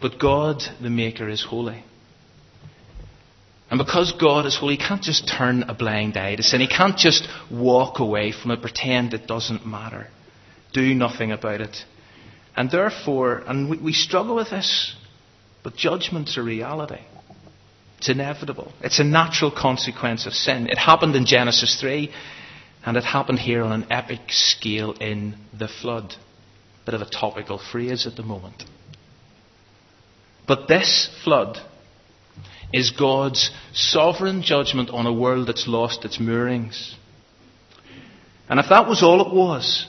But 0.00 0.18
God, 0.18 0.62
the 0.80 0.88
Maker, 0.88 1.28
is 1.28 1.44
holy. 1.44 1.84
And 3.70 3.78
because 3.78 4.12
God 4.12 4.46
is 4.46 4.56
holy, 4.56 4.76
He 4.76 4.84
can't 4.84 5.02
just 5.02 5.28
turn 5.28 5.64
a 5.64 5.74
blind 5.74 6.16
eye 6.16 6.36
to 6.36 6.42
sin. 6.42 6.60
He 6.60 6.68
can't 6.68 6.96
just 6.96 7.28
walk 7.50 7.98
away 7.98 8.32
from 8.32 8.52
it, 8.52 8.60
pretend 8.60 9.12
it 9.12 9.26
doesn't 9.26 9.66
matter, 9.66 10.08
do 10.72 10.94
nothing 10.94 11.32
about 11.32 11.60
it. 11.60 11.84
And 12.56 12.70
therefore, 12.70 13.42
and 13.46 13.68
we, 13.68 13.78
we 13.78 13.92
struggle 13.92 14.36
with 14.36 14.50
this, 14.50 14.94
but 15.62 15.76
judgment's 15.76 16.36
a 16.36 16.42
reality. 16.42 17.02
It's 17.98 18.08
inevitable. 18.08 18.72
It's 18.82 19.00
a 19.00 19.04
natural 19.04 19.50
consequence 19.50 20.26
of 20.26 20.32
sin. 20.32 20.68
It 20.68 20.78
happened 20.78 21.16
in 21.16 21.26
Genesis 21.26 21.80
3, 21.80 22.12
and 22.84 22.96
it 22.96 23.04
happened 23.04 23.40
here 23.40 23.62
on 23.62 23.72
an 23.72 23.86
epic 23.90 24.20
scale 24.28 24.92
in 24.92 25.34
the 25.58 25.68
flood. 25.68 26.14
Bit 26.84 26.94
of 26.94 27.00
a 27.00 27.10
topical 27.10 27.58
phrase 27.58 28.06
at 28.06 28.14
the 28.14 28.22
moment. 28.22 28.64
But 30.46 30.68
this 30.68 31.10
flood 31.24 31.58
is 32.76 32.90
God's 32.90 33.50
sovereign 33.72 34.42
judgment 34.42 34.90
on 34.90 35.06
a 35.06 35.12
world 35.12 35.48
that's 35.48 35.66
lost 35.66 36.04
its 36.04 36.20
moorings. 36.20 36.94
And 38.50 38.60
if 38.60 38.68
that 38.68 38.86
was 38.86 39.02
all 39.02 39.26
it 39.26 39.34
was, 39.34 39.86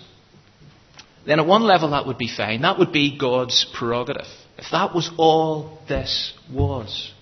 then 1.25 1.41
at 1.41 1.45
one 1.45 1.63
level 1.63 1.89
that 1.89 2.07
would 2.07 2.17
be 2.17 2.29
fine. 2.29 2.61
That 2.61 2.79
would 2.79 2.93
be 2.93 3.17
God's 3.17 3.65
prerogative. 3.77 4.27
If 4.57 4.71
that 4.71 4.95
was 4.95 5.11
all 5.17 5.79
this 5.89 6.33
was. 6.49 7.13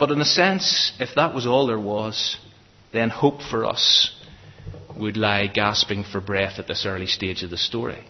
But 0.00 0.10
in 0.10 0.20
a 0.20 0.24
sense, 0.24 0.92
if 0.98 1.14
that 1.14 1.32
was 1.32 1.46
all 1.46 1.68
there 1.68 1.78
was, 1.78 2.36
then 2.92 3.08
hope 3.08 3.40
for 3.40 3.64
us 3.64 4.12
would 4.98 5.16
lie 5.16 5.46
gasping 5.46 6.02
for 6.02 6.20
breath 6.20 6.58
at 6.58 6.66
this 6.66 6.84
early 6.84 7.06
stage 7.06 7.44
of 7.44 7.50
the 7.50 7.56
story. 7.56 8.04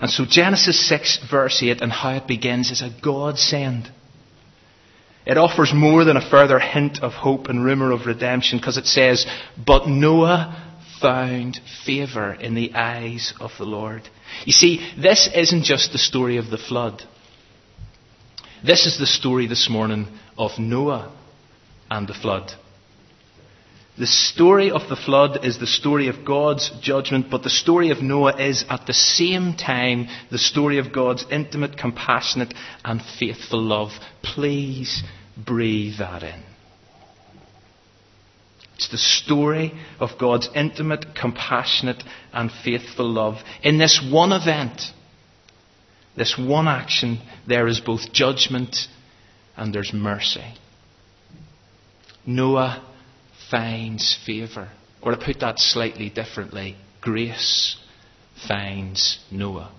And 0.00 0.10
so 0.10 0.24
Genesis 0.24 0.88
6 0.88 1.28
verse 1.30 1.62
8 1.62 1.80
and 1.80 1.92
how 1.92 2.16
it 2.16 2.26
begins 2.26 2.70
is 2.70 2.82
a 2.82 2.90
godsend. 3.02 3.90
It 5.26 5.36
offers 5.36 5.74
more 5.74 6.04
than 6.04 6.16
a 6.16 6.30
further 6.30 6.58
hint 6.58 7.02
of 7.02 7.12
hope 7.12 7.48
and 7.48 7.64
rumour 7.64 7.90
of 7.90 8.06
redemption 8.06 8.58
because 8.58 8.78
it 8.78 8.86
says, 8.86 9.26
But 9.56 9.86
Noah 9.88 10.64
found 11.00 11.60
favour 11.84 12.32
in 12.32 12.54
the 12.54 12.74
eyes 12.74 13.34
of 13.40 13.50
the 13.58 13.64
Lord. 13.64 14.08
You 14.44 14.52
see, 14.52 14.80
this 14.96 15.28
isn't 15.34 15.64
just 15.64 15.92
the 15.92 15.98
story 15.98 16.38
of 16.38 16.48
the 16.50 16.58
flood. 16.58 17.02
This 18.64 18.86
is 18.86 18.98
the 18.98 19.06
story 19.06 19.46
this 19.46 19.68
morning 19.68 20.08
of 20.36 20.58
Noah. 20.58 21.12
and 21.90 22.06
the 22.06 22.14
flood. 22.14 22.52
The 23.98 24.06
story 24.06 24.70
of 24.70 24.88
the 24.88 24.94
flood 24.94 25.44
is 25.44 25.58
the 25.58 25.66
story 25.66 26.06
of 26.06 26.24
God's 26.24 26.70
judgment, 26.80 27.26
but 27.30 27.42
the 27.42 27.50
story 27.50 27.90
of 27.90 28.00
Noah 28.00 28.40
is 28.40 28.64
at 28.70 28.86
the 28.86 28.92
same 28.92 29.54
time 29.54 30.06
the 30.30 30.38
story 30.38 30.78
of 30.78 30.92
God's 30.92 31.26
intimate, 31.32 31.76
compassionate, 31.76 32.54
and 32.84 33.02
faithful 33.18 33.60
love. 33.60 33.90
Please 34.22 35.02
breathe 35.36 35.98
that 35.98 36.22
in. 36.22 36.44
It's 38.76 38.88
the 38.88 38.98
story 38.98 39.74
of 39.98 40.10
God's 40.20 40.48
intimate, 40.54 41.16
compassionate, 41.20 42.04
and 42.32 42.52
faithful 42.52 43.10
love. 43.10 43.38
In 43.64 43.78
this 43.78 44.00
one 44.00 44.30
event, 44.30 44.80
this 46.16 46.38
one 46.38 46.68
action, 46.68 47.18
there 47.48 47.66
is 47.66 47.80
both 47.80 48.12
judgment 48.12 48.76
and 49.56 49.74
there's 49.74 49.92
mercy. 49.92 50.54
Noah 52.24 52.84
finds 53.50 54.18
favour. 54.26 54.68
Or 55.00 55.12
to 55.12 55.16
put 55.16 55.40
that 55.40 55.58
slightly 55.58 56.10
differently, 56.10 56.76
grace 57.00 57.76
finds 58.46 59.18
Noah. 59.30 59.72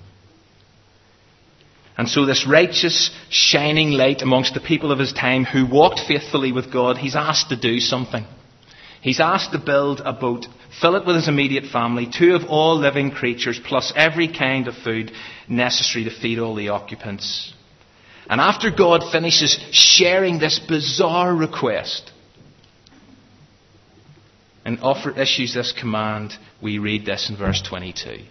And 1.98 2.08
so, 2.08 2.26
this 2.26 2.48
righteous, 2.48 3.12
shining 3.30 3.92
light 3.92 4.22
amongst 4.22 4.54
the 4.54 4.62
people 4.62 4.94
of 4.94 5.00
his 5.00 5.12
time 5.12 5.44
who 5.44 5.66
walked 5.66 6.00
faithfully 6.08 6.54
with 6.54 6.72
God, 6.72 6.98
he's 6.98 7.16
asked 7.16 7.50
to 7.50 7.60
do 7.60 7.82
something. 7.82 8.26
He's 9.02 9.20
asked 9.20 9.52
to 9.52 9.60
build 9.60 10.02
a 10.04 10.14
boat, 10.14 10.46
fill 10.80 10.96
it 10.96 11.06
with 11.06 11.18
his 11.18 11.28
immediate 11.28 11.66
family, 11.66 12.08
two 12.10 12.36
of 12.36 12.46
all 12.46 12.78
living 12.78 13.12
creatures, 13.12 13.60
plus 13.64 13.92
every 13.96 14.30
kind 14.30 14.70
of 14.70 14.76
food 14.76 15.12
necessary 15.50 16.06
to 16.06 16.10
feed 16.10 16.40
all 16.40 16.56
the 16.56 16.70
occupants. 16.70 17.54
And 18.30 18.40
after 18.40 18.72
God 18.72 19.04
finishes 19.12 19.60
sharing 19.72 20.40
this 20.40 20.60
bizarre 20.60 21.36
request, 21.36 22.12
and 24.66 24.80
offer, 24.82 25.12
issues 25.12 25.54
this 25.54 25.72
command, 25.72 26.34
we 26.62 26.78
read 26.78 27.06
this 27.06 27.30
in 27.30 27.38
verse 27.38 27.62
22. 27.62 28.24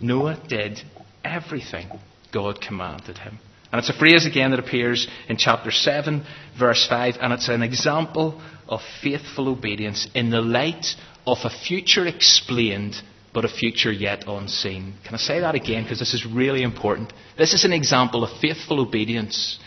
Noah 0.00 0.40
did 0.48 0.80
everything 1.24 1.88
God 2.32 2.60
commanded 2.60 3.18
him. 3.18 3.38
And 3.72 3.78
it's 3.78 3.90
a 3.90 3.98
phrase 3.98 4.24
again 4.26 4.52
that 4.52 4.60
appears 4.60 5.08
in 5.28 5.36
chapter 5.36 5.70
7, 5.70 6.24
verse 6.58 6.86
5, 6.88 7.16
and 7.20 7.32
it's 7.32 7.48
an 7.48 7.62
example 7.62 8.40
of 8.66 8.80
faithful 9.02 9.48
obedience 9.48 10.08
in 10.14 10.30
the 10.30 10.40
light 10.40 10.94
of 11.26 11.38
a 11.44 11.50
future 11.50 12.06
explained 12.06 12.94
but 13.34 13.44
a 13.44 13.48
future 13.48 13.92
yet 13.92 14.24
unseen. 14.26 14.94
Can 15.04 15.14
I 15.14 15.18
say 15.18 15.40
that 15.40 15.54
again? 15.54 15.82
Because 15.82 15.98
this 15.98 16.14
is 16.14 16.24
really 16.24 16.62
important. 16.62 17.12
This 17.36 17.52
is 17.52 17.64
an 17.64 17.72
example 17.72 18.24
of 18.24 18.40
faithful 18.40 18.80
obedience 18.80 19.58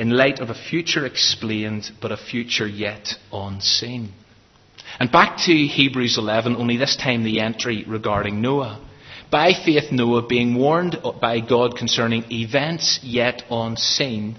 in 0.00 0.08
light 0.08 0.40
of 0.40 0.48
a 0.48 0.54
future 0.54 1.04
explained, 1.04 1.90
but 2.00 2.10
a 2.10 2.16
future 2.16 2.66
yet 2.66 3.16
unseen. 3.30 4.10
And 4.98 5.12
back 5.12 5.36
to 5.44 5.52
Hebrews 5.52 6.16
11, 6.16 6.56
only 6.56 6.78
this 6.78 6.96
time 6.96 7.22
the 7.22 7.40
entry 7.40 7.84
regarding 7.86 8.40
Noah. 8.40 8.82
By 9.30 9.52
faith, 9.52 9.92
Noah, 9.92 10.26
being 10.26 10.54
warned 10.54 10.96
by 11.20 11.40
God 11.40 11.76
concerning 11.76 12.24
events 12.32 13.00
yet 13.02 13.42
unseen, 13.50 14.36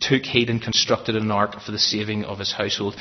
took 0.00 0.22
heed 0.22 0.48
and 0.48 0.62
constructed 0.62 1.16
an 1.16 1.32
ark 1.32 1.60
for 1.60 1.72
the 1.72 1.78
saving 1.80 2.22
of 2.22 2.38
his 2.38 2.52
household. 2.52 2.94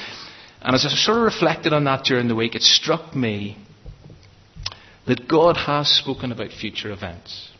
And 0.63 0.73
as 0.73 0.83
I 0.83 0.89
sort 0.89 1.19
of 1.19 1.25
reflected 1.25 1.73
on 1.73 1.83
that 1.83 2.05
during 2.05 2.27
the 2.27 2.35
week, 2.35 2.55
it 2.55 2.63
struck 2.63 3.15
me 3.15 3.55
that 5.05 5.27
God 5.27 5.57
has 5.57 5.89
spoken 5.89 6.31
about 6.31 6.49
future 6.49 6.89
events, 6.89 7.51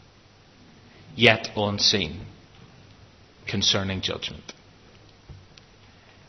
yet 1.16 1.50
unseen 1.56 2.26
concerning 3.48 4.02
judgment. 4.02 4.54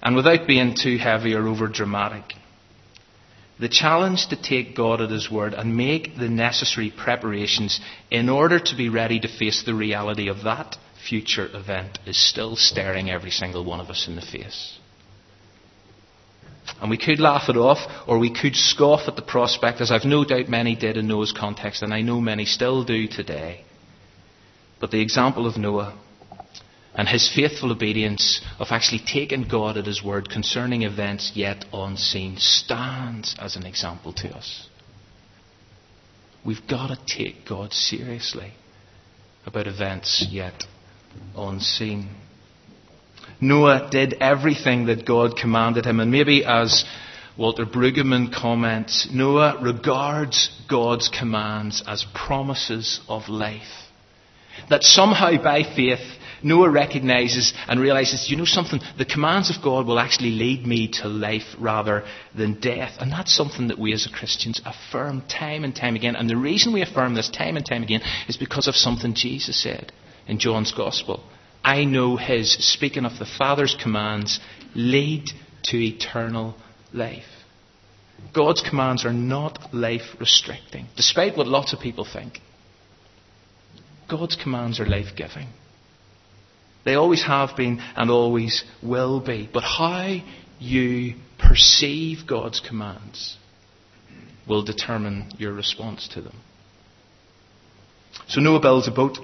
And 0.03 0.15
without 0.15 0.47
being 0.47 0.75
too 0.75 0.97
heavy 0.97 1.35
or 1.35 1.47
over 1.49 1.67
dramatic, 1.67 2.35
the 3.59 3.69
challenge 3.69 4.29
to 4.29 4.41
take 4.41 4.77
God 4.77 5.01
at 5.01 5.11
His 5.11 5.31
word 5.31 5.53
and 5.53 5.77
make 5.77 6.17
the 6.17 6.29
necessary 6.29 6.93
preparations 6.97 7.81
in 8.11 8.29
order 8.29 8.61
to 8.61 8.77
be 8.77 8.89
ready 8.89 9.19
to 9.21 9.29
face 9.29 9.65
the 9.65 9.75
reality 9.75 10.29
of 10.29 10.45
that 10.45 10.77
future 11.09 11.49
event 11.57 11.99
is 12.07 12.17
still 12.17 12.55
staring 12.55 13.11
every 13.11 13.31
single 13.31 13.65
one 13.65 13.81
of 13.81 13.89
us 13.89 14.07
in 14.07 14.15
the 14.15 14.23
face. 14.23 14.79
And 16.81 16.91
we 16.91 16.99
could 16.99 17.19
laugh 17.19 17.49
it 17.49 17.57
off, 17.57 17.79
or 18.07 18.19
we 18.19 18.33
could 18.33 18.55
scoff 18.55 19.09
at 19.09 19.17
the 19.17 19.23
prospect, 19.23 19.81
as 19.81 19.91
I've 19.91 20.05
no 20.05 20.25
doubt 20.25 20.49
many 20.49 20.77
did 20.77 20.97
in 20.97 21.09
Noah's 21.09 21.33
context, 21.33 21.83
and 21.83 21.93
I 21.93 22.03
know 22.03 22.21
many 22.21 22.45
still 22.45 22.85
do 22.85 23.09
today. 23.09 23.65
But 24.79 24.91
the 24.91 25.01
example 25.01 25.47
of 25.47 25.57
Noah 25.57 25.99
and 26.99 27.09
his 27.09 27.33
faithful 27.33 27.71
obedience 27.71 28.45
of 28.59 28.67
actually 28.73 29.01
taking 29.07 29.47
God 29.49 29.77
at 29.77 29.87
his 29.87 30.03
word 30.03 30.29
concerning 30.29 30.83
events 30.83 31.31
yet 31.37 31.65
unseen 31.73 32.37
stands 32.39 33.37
as 33.39 33.55
an 33.55 33.65
example 33.65 34.13
to 34.15 34.29
us. 34.37 34.69
We've 36.45 36.67
got 36.69 36.89
to 36.89 36.99
take 37.07 37.47
God 37.49 37.73
seriously 37.73 38.53
about 39.47 39.69
events 39.69 40.27
yet 40.29 40.65
unseen. 41.37 42.11
Noah 43.41 43.89
did 43.93 44.15
everything 44.15 44.87
that 44.87 45.07
God 45.07 45.37
commanded 45.37 45.87
him, 45.87 46.01
and 46.01 46.11
maybe 46.11 46.45
as 46.45 46.85
Walter 47.37 47.65
Brueggemann 47.65 48.35
comments, 48.35 49.07
Noah 49.13 49.61
regards 49.63 50.51
God's 50.69 51.09
commands 51.09 51.81
as 51.87 52.05
promises 52.13 53.01
of 53.09 53.29
life. 53.29 53.87
That 54.69 54.83
somehow 54.83 55.41
by 55.41 55.63
faith 55.63 56.01
Noah 56.43 56.71
recognizes 56.71 57.53
and 57.69 57.81
realizes, 57.81 58.31
you 58.31 58.37
know 58.37 58.45
something, 58.45 58.81
the 58.97 59.05
commands 59.05 59.51
of 59.51 59.63
God 59.63 59.87
will 59.87 59.99
actually 59.99 60.31
lead 60.31 60.67
me 60.67 60.89
to 61.03 61.09
life 61.09 61.55
rather 61.59 62.05
than 62.37 62.61
death. 62.61 62.93
And 63.01 63.11
that's 63.11 63.35
something 63.35 63.69
that 63.69 63.79
we 63.79 63.93
as 63.93 64.07
Christians 64.07 64.61
affirm 64.65 65.23
time 65.29 65.65
and 65.65 65.75
time 65.75 65.97
again. 65.97 66.17
And 66.17 66.29
the 66.29 66.37
reason 66.37 66.73
we 66.73 66.83
affirm 66.83 67.15
this 67.15 67.31
time 67.31 67.57
and 67.57 67.67
time 67.67 67.83
again 67.83 68.03
is 68.29 68.37
because 68.37 68.69
of 68.69 68.75
something 68.75 69.15
Jesus 69.15 69.63
said 69.63 69.93
in 70.27 70.39
John's 70.39 70.73
Gospel. 70.73 71.25
I 71.65 71.85
know 71.85 72.17
his, 72.17 72.53
speaking 72.73 73.05
of 73.05 73.19
the 73.19 73.27
Father's 73.27 73.77
commands, 73.81 74.41
lead 74.75 75.25
to 75.65 75.77
eternal 75.77 76.55
life. 76.93 77.25
God's 78.35 78.63
commands 78.63 79.05
are 79.05 79.13
not 79.13 79.75
life 79.75 80.17
restricting, 80.21 80.87
despite 80.97 81.37
what 81.37 81.47
lots 81.47 81.73
of 81.73 81.81
people 81.81 82.07
think. 82.11 82.41
God's 84.09 84.37
commands 84.37 84.81
are 84.81 84.87
life 84.87 85.15
giving. 85.17 85.49
They 86.89 86.95
always 86.95 87.23
have 87.23 87.55
been 87.55 87.81
and 87.97 88.11
always 88.11 88.65
will 88.83 89.21
be. 89.21 89.47
But 89.53 89.63
how 89.63 90.21
you 90.59 91.17
perceive 91.39 92.27
God's 92.27 92.61
commands 92.61 93.37
will 94.49 94.63
determine 94.63 95.31
your 95.37 95.53
response 95.53 96.09
to 96.15 96.23
them. 96.23 96.35
So 98.29 98.41
Noah 98.41 98.61
builds 98.61 98.89
a 98.89 98.91
boat 98.91 99.19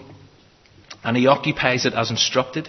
and 1.02 1.16
he 1.16 1.26
occupies 1.26 1.86
it 1.86 1.94
as 1.94 2.10
instructed. 2.10 2.68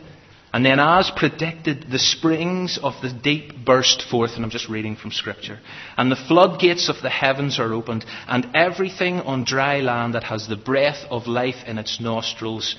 And 0.54 0.66
then, 0.66 0.80
as 0.80 1.12
predicted, 1.14 1.88
the 1.92 2.00
springs 2.00 2.80
of 2.82 2.94
the 3.02 3.12
deep 3.12 3.66
burst 3.66 4.02
forth, 4.02 4.38
and 4.38 4.46
I'm 4.46 4.50
just 4.50 4.70
reading 4.70 4.96
from 4.96 5.12
Scripture. 5.12 5.60
And 5.98 6.10
the 6.10 6.26
floodgates 6.30 6.88
of 6.88 7.02
the 7.02 7.10
heavens 7.10 7.60
are 7.60 7.74
opened, 7.74 8.06
and 8.30 8.56
everything 8.56 9.20
on 9.20 9.44
dry 9.44 9.82
land 9.82 10.14
that 10.14 10.24
has 10.24 10.48
the 10.48 10.56
breath 10.56 11.04
of 11.10 11.28
life 11.28 11.68
in 11.68 11.78
its 11.78 12.00
nostrils 12.00 12.78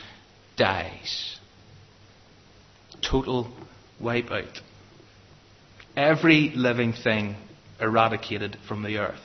dies 0.57 1.36
total 3.09 3.49
wipeout. 4.03 4.61
Every 5.97 6.51
living 6.55 6.93
thing 6.93 7.37
eradicated 7.81 8.59
from 8.69 8.83
the 8.83 8.99
earth. 8.99 9.21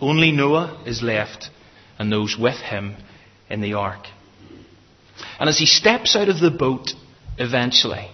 Only 0.00 0.32
Noah 0.32 0.82
is 0.86 1.02
left 1.02 1.50
and 1.98 2.10
those 2.10 2.36
with 2.38 2.56
him 2.56 2.96
in 3.50 3.60
the 3.60 3.74
ark. 3.74 4.06
And 5.38 5.48
as 5.48 5.58
he 5.58 5.66
steps 5.66 6.16
out 6.16 6.28
of 6.28 6.40
the 6.40 6.50
boat 6.50 6.92
eventually, 7.36 8.10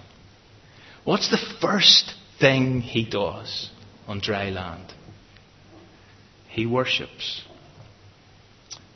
what's 1.04 1.30
the 1.30 1.38
first 1.60 2.14
thing 2.40 2.80
he 2.80 3.08
does 3.08 3.70
on 4.08 4.20
dry 4.20 4.50
land? 4.50 4.92
He 6.48 6.66
worships. 6.66 7.42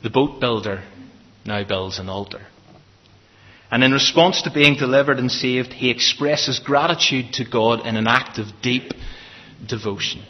The 0.03 0.09
boat 0.09 0.39
builder 0.39 0.83
now 1.45 1.63
builds 1.63 1.99
an 1.99 2.09
altar. 2.09 2.41
And 3.71 3.85
in 3.85 3.93
response 3.93 4.41
to 4.41 4.51
being 4.51 4.75
delivered 4.75 5.17
and 5.17 5.31
saved, 5.31 5.71
he 5.71 5.89
expresses 5.89 6.59
gratitude 6.59 7.33
to 7.35 7.45
God 7.49 7.87
in 7.87 7.95
an 7.95 8.05
act 8.05 8.37
of 8.37 8.61
deep 8.61 8.91
devotion. 9.65 10.23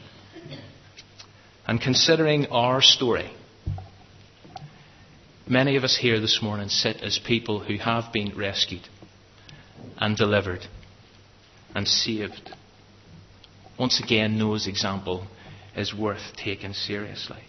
And 1.67 1.81
considering 1.81 2.47
our 2.47 2.83
story, 2.83 3.31
many 5.47 5.75
of 5.75 5.83
us 5.83 5.97
here 5.97 6.19
this 6.19 6.39
morning 6.43 6.69
sit 6.69 7.01
as 7.01 7.17
people 7.17 7.59
who 7.59 7.77
have 7.77 8.13
been 8.13 8.37
rescued 8.37 8.87
and 9.97 10.15
delivered 10.15 10.67
and 11.73 11.87
saved. 11.87 12.51
Once 13.79 13.99
again, 13.99 14.37
Noah's 14.37 14.67
example 14.67 15.25
is 15.75 15.95
worth 15.95 16.33
taking 16.37 16.73
seriously. 16.73 17.41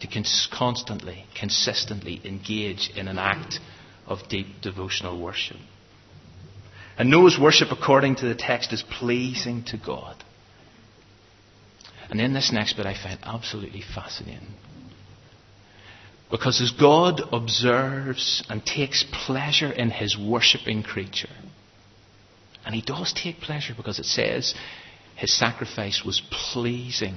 To 0.00 0.06
constantly, 0.50 1.26
consistently 1.38 2.22
engage 2.24 2.90
in 2.96 3.06
an 3.06 3.18
act 3.18 3.60
of 4.10 4.28
deep 4.28 4.60
devotional 4.60 5.18
worship. 5.18 5.56
And 6.98 7.08
Noah's 7.08 7.38
worship, 7.40 7.68
according 7.70 8.16
to 8.16 8.28
the 8.28 8.34
text, 8.34 8.74
is 8.74 8.82
pleasing 8.82 9.64
to 9.68 9.78
God. 9.78 10.22
And 12.10 12.20
in 12.20 12.34
this 12.34 12.52
next 12.52 12.74
bit 12.74 12.84
I 12.84 12.94
find 13.00 13.18
absolutely 13.22 13.82
fascinating. 13.82 14.54
Because 16.30 16.60
as 16.60 16.72
God 16.72 17.22
observes 17.32 18.44
and 18.50 18.64
takes 18.64 19.04
pleasure 19.26 19.70
in 19.70 19.90
his 19.90 20.18
worshipping 20.18 20.82
creature, 20.82 21.30
and 22.66 22.74
he 22.74 22.82
does 22.82 23.12
take 23.12 23.40
pleasure 23.40 23.74
because 23.76 23.98
it 23.98 24.04
says 24.04 24.54
his 25.16 25.36
sacrifice 25.36 26.02
was 26.04 26.20
pleasing 26.52 27.14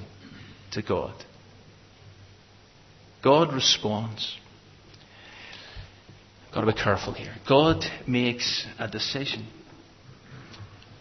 to 0.72 0.82
God. 0.82 1.14
God 3.22 3.52
responds. 3.52 4.36
Got 6.54 6.60
to 6.60 6.66
be 6.68 6.72
careful 6.72 7.12
here. 7.12 7.34
God 7.48 7.84
makes 8.06 8.64
a 8.78 8.86
decision. 8.86 9.44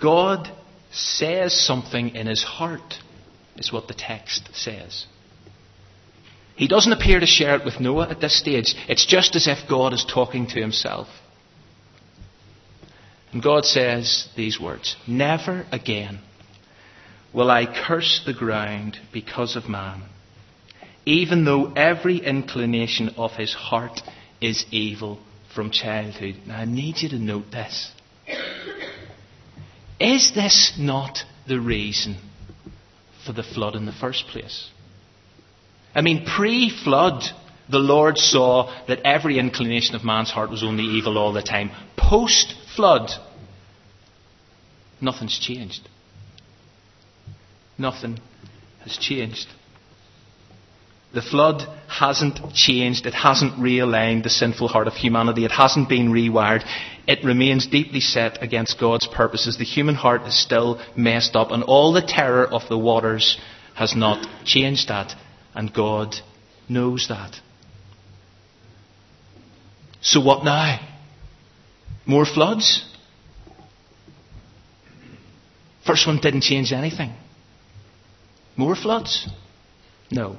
God 0.02 0.52
says 0.92 1.54
something 1.54 2.16
in 2.16 2.26
his 2.26 2.44
heart, 2.44 2.96
is 3.56 3.72
what 3.72 3.88
the 3.88 3.94
text 3.94 4.50
says. 4.54 5.06
He 6.56 6.68
doesn't 6.68 6.92
appear 6.92 7.20
to 7.20 7.28
share 7.28 7.56
it 7.56 7.66
with 7.66 7.80
Noah 7.80 8.10
at 8.10 8.20
this 8.20 8.38
stage. 8.38 8.74
It's 8.88 9.06
just 9.06 9.36
as 9.36 9.48
if 9.48 9.70
God 9.70 9.94
is 9.94 10.04
talking 10.04 10.48
to 10.48 10.60
himself. 10.60 11.08
And 13.32 13.42
God 13.42 13.66
says 13.66 14.30
these 14.36 14.60
words 14.60 14.96
Never 15.08 15.66
again 15.72 16.20
will 17.32 17.52
I 17.52 17.66
curse 17.66 18.22
the 18.26 18.34
ground 18.34 18.98
because 19.12 19.56
of 19.56 19.70
man, 19.70 20.04
even 21.06 21.46
though 21.46 21.74
every 21.74 22.18
inclination 22.18 23.10
of 23.18 23.32
his 23.32 23.54
heart 23.54 24.02
is 24.42 24.66
evil 24.72 25.20
from 25.56 25.72
childhood. 25.72 26.36
Now, 26.48 26.60
I 26.60 26.66
need 26.66 27.02
you 27.02 27.10
to 27.10 27.20
note 27.20 27.52
this. 27.52 27.92
Is 30.00 30.34
this 30.34 30.74
not 30.78 31.20
the 31.48 31.60
reason 31.60 32.18
for 33.26 33.34
the 33.34 33.44
flood 33.44 33.76
in 33.76 33.86
the 33.86 33.92
first 33.92 34.28
place? 34.28 34.70
I 35.96 36.02
mean, 36.02 36.26
pre 36.26 36.70
flood, 36.70 37.24
the 37.70 37.80
Lord 37.80 38.18
saw 38.18 38.74
that 38.88 39.02
every 39.06 39.38
inclination 39.38 39.96
of 39.96 40.04
man's 40.04 40.32
heart 40.32 40.50
was 40.50 40.64
only 40.64 40.84
evil 40.84 41.18
all 41.18 41.32
the 41.32 41.42
time. 41.42 41.72
Post 41.96 42.56
flood, 42.76 43.12
nothing's 45.00 45.40
changed. 45.40 45.88
Nothing 47.78 48.20
has 48.84 48.98
changed. 48.98 49.48
The 51.14 51.22
flood 51.22 51.62
hasn't 51.88 52.54
changed. 52.54 53.06
It 53.06 53.14
hasn't 53.14 53.54
realigned 53.60 54.24
the 54.24 54.32
sinful 54.32 54.68
heart 54.68 54.88
of 54.88 54.94
humanity. 54.94 55.46
It 55.46 55.52
hasn't 55.52 55.88
been 55.88 56.12
rewired. 56.12 56.66
It 57.08 57.24
remains 57.24 57.68
deeply 57.68 58.00
set 58.00 58.42
against 58.42 58.80
God's 58.80 59.08
purposes. 59.08 59.58
The 59.58 59.64
human 59.64 59.94
heart 59.94 60.24
is 60.24 60.42
still 60.42 60.82
messed 60.98 61.36
up, 61.36 61.52
and 61.52 61.64
all 61.64 61.94
the 61.94 62.02
terror 62.02 62.48
of 62.48 62.68
the 62.68 62.80
waters 62.80 63.38
has 63.76 63.96
not 63.96 64.28
changed 64.44 64.88
that. 64.88 65.14
And 65.54 65.72
God 65.72 66.16
knows 66.68 67.08
that. 67.10 67.40
So 70.02 70.20
what 70.20 70.44
now? 70.44 70.80
More 72.08 72.26
floods? 72.26 72.84
First 75.86 76.08
one 76.08 76.20
didn't 76.20 76.42
change 76.42 76.74
anything. 76.74 77.14
More 78.58 78.76
floods? 78.76 79.30
No. 80.10 80.38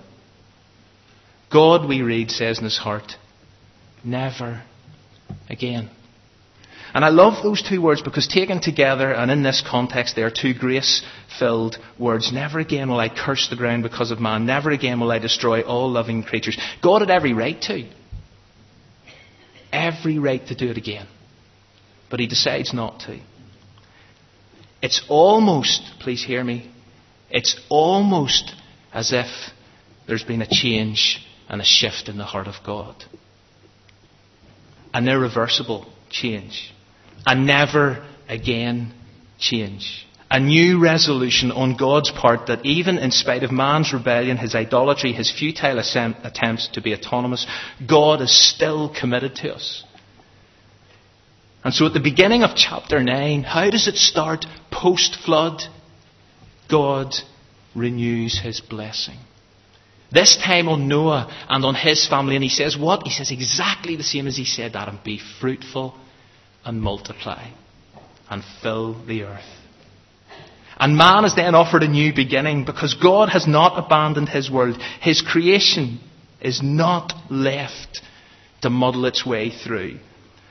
God, 1.55 1.89
we 1.89 2.03
read, 2.03 2.33
says 2.33 2.59
in 2.59 2.65
his 2.65 2.77
heart, 2.77 3.13
never 4.03 4.65
again. 5.49 5.89
And 6.93 7.05
I 7.05 7.11
love 7.11 7.45
those 7.45 7.63
two 7.63 7.81
words 7.81 8.03
because 8.03 8.27
taken 8.27 8.61
together 8.61 9.13
and 9.13 9.31
in 9.31 9.45
this 9.45 9.63
context, 9.65 10.17
they 10.17 10.23
are 10.23 10.33
two 10.33 10.53
grace 10.53 11.05
filled 11.39 11.77
words. 11.97 12.33
Never 12.33 12.59
again 12.59 12.89
will 12.89 12.99
I 12.99 13.09
curse 13.09 13.49
the 13.49 13.55
ground 13.55 13.85
because 13.85 14.11
of 14.11 14.19
man. 14.19 14.47
Never 14.47 14.73
again 14.73 14.99
will 14.99 15.13
I 15.13 15.21
destroy 15.21 15.63
all 15.63 15.93
living 15.93 16.25
creatures. 16.25 16.59
God 16.83 17.03
had 17.03 17.11
every 17.11 17.35
right 17.35 17.61
to. 17.63 17.89
Every 19.73 20.19
right 20.19 20.45
to 20.49 20.57
do 20.57 20.71
it 20.71 20.77
again. 20.77 21.07
But 22.11 22.19
he 22.19 22.27
decides 22.27 22.75
not 22.75 22.99
to. 23.07 23.21
It's 24.83 25.05
almost, 25.09 25.83
please 26.01 26.25
hear 26.25 26.43
me, 26.43 26.69
it's 27.31 27.61
almost 27.69 28.53
as 28.93 29.13
if 29.13 29.27
there's 30.09 30.25
been 30.25 30.43
a 30.43 30.49
change 30.51 31.25
and 31.49 31.61
a 31.61 31.65
shift 31.65 32.09
in 32.09 32.19
the 32.19 32.25
heart 32.25 32.47
of 32.47 32.55
God. 32.65 33.05
An 34.93 35.09
irreversible 35.09 35.87
change 36.11 36.75
a 37.27 37.35
never 37.35 38.05
again 38.29 38.93
change. 39.39 40.07
A 40.31 40.41
new 40.41 40.83
resolution 40.83 41.53
on 41.53 41.77
God's 41.77 42.11
part 42.11 42.49
that 42.49 42.65
even 42.65 42.99
in 42.99 43.11
spite 43.11 43.45
of 43.45 43.53
man's 43.53 43.93
rebellion, 43.93 44.37
his 44.37 44.55
idolatry, 44.55 45.13
his 45.13 45.31
futile 45.31 45.79
attempts 45.79 46.69
to 46.69 46.81
be 46.81 46.95
autonomous, 46.95 47.47
God 47.87 48.21
is 48.21 48.37
still 48.37 48.93
committed 48.93 49.37
to 49.37 49.55
us. 49.55 49.85
And 51.63 51.73
so 51.73 51.87
at 51.87 51.93
the 51.93 52.01
beginning 52.01 52.43
of 52.43 52.57
chapter 52.57 53.03
9, 53.03 53.43
how 53.43 53.71
does 53.71 53.87
it 53.87 53.97
start 53.97 54.45
post 54.71 55.17
flood? 55.25 55.63
God 56.69 57.15
renews 57.75 58.39
his 58.39 58.61
blessing. 58.61 59.19
This 60.15 60.37
time 60.37 60.69
on 60.69 60.87
Noah 60.87 61.29
and 61.49 61.65
on 61.65 61.75
his 61.75 62.07
family, 62.07 62.37
and 62.37 62.45
he 62.45 62.49
says 62.49 62.79
what? 62.79 63.03
He 63.03 63.11
says 63.11 63.33
exactly 63.33 63.97
the 63.97 64.05
same 64.05 64.29
as 64.29 64.37
he 64.37 64.45
said 64.45 64.77
Adam 64.77 65.01
be 65.05 65.21
fruitful 65.41 65.97
and 66.65 66.81
multiply 66.81 67.49
and 68.31 68.45
fill 68.63 69.05
the 69.05 69.25
earth. 69.25 69.43
And 70.79 70.97
man 70.97 71.25
is 71.25 71.35
then 71.35 71.57
offered 71.57 71.83
a 71.83 71.89
new 71.89 72.15
beginning 72.15 72.65
because 72.65 72.95
God 72.95 73.29
has 73.29 73.49
not 73.49 73.77
abandoned 73.77 74.29
his 74.29 74.49
world. 74.49 74.81
His 75.01 75.21
creation 75.21 75.99
is 76.41 76.63
not 76.63 77.13
left 77.29 78.01
to 78.63 78.71
muddle 78.71 79.07
its 79.07 79.27
way 79.27 79.51
through. 79.51 79.99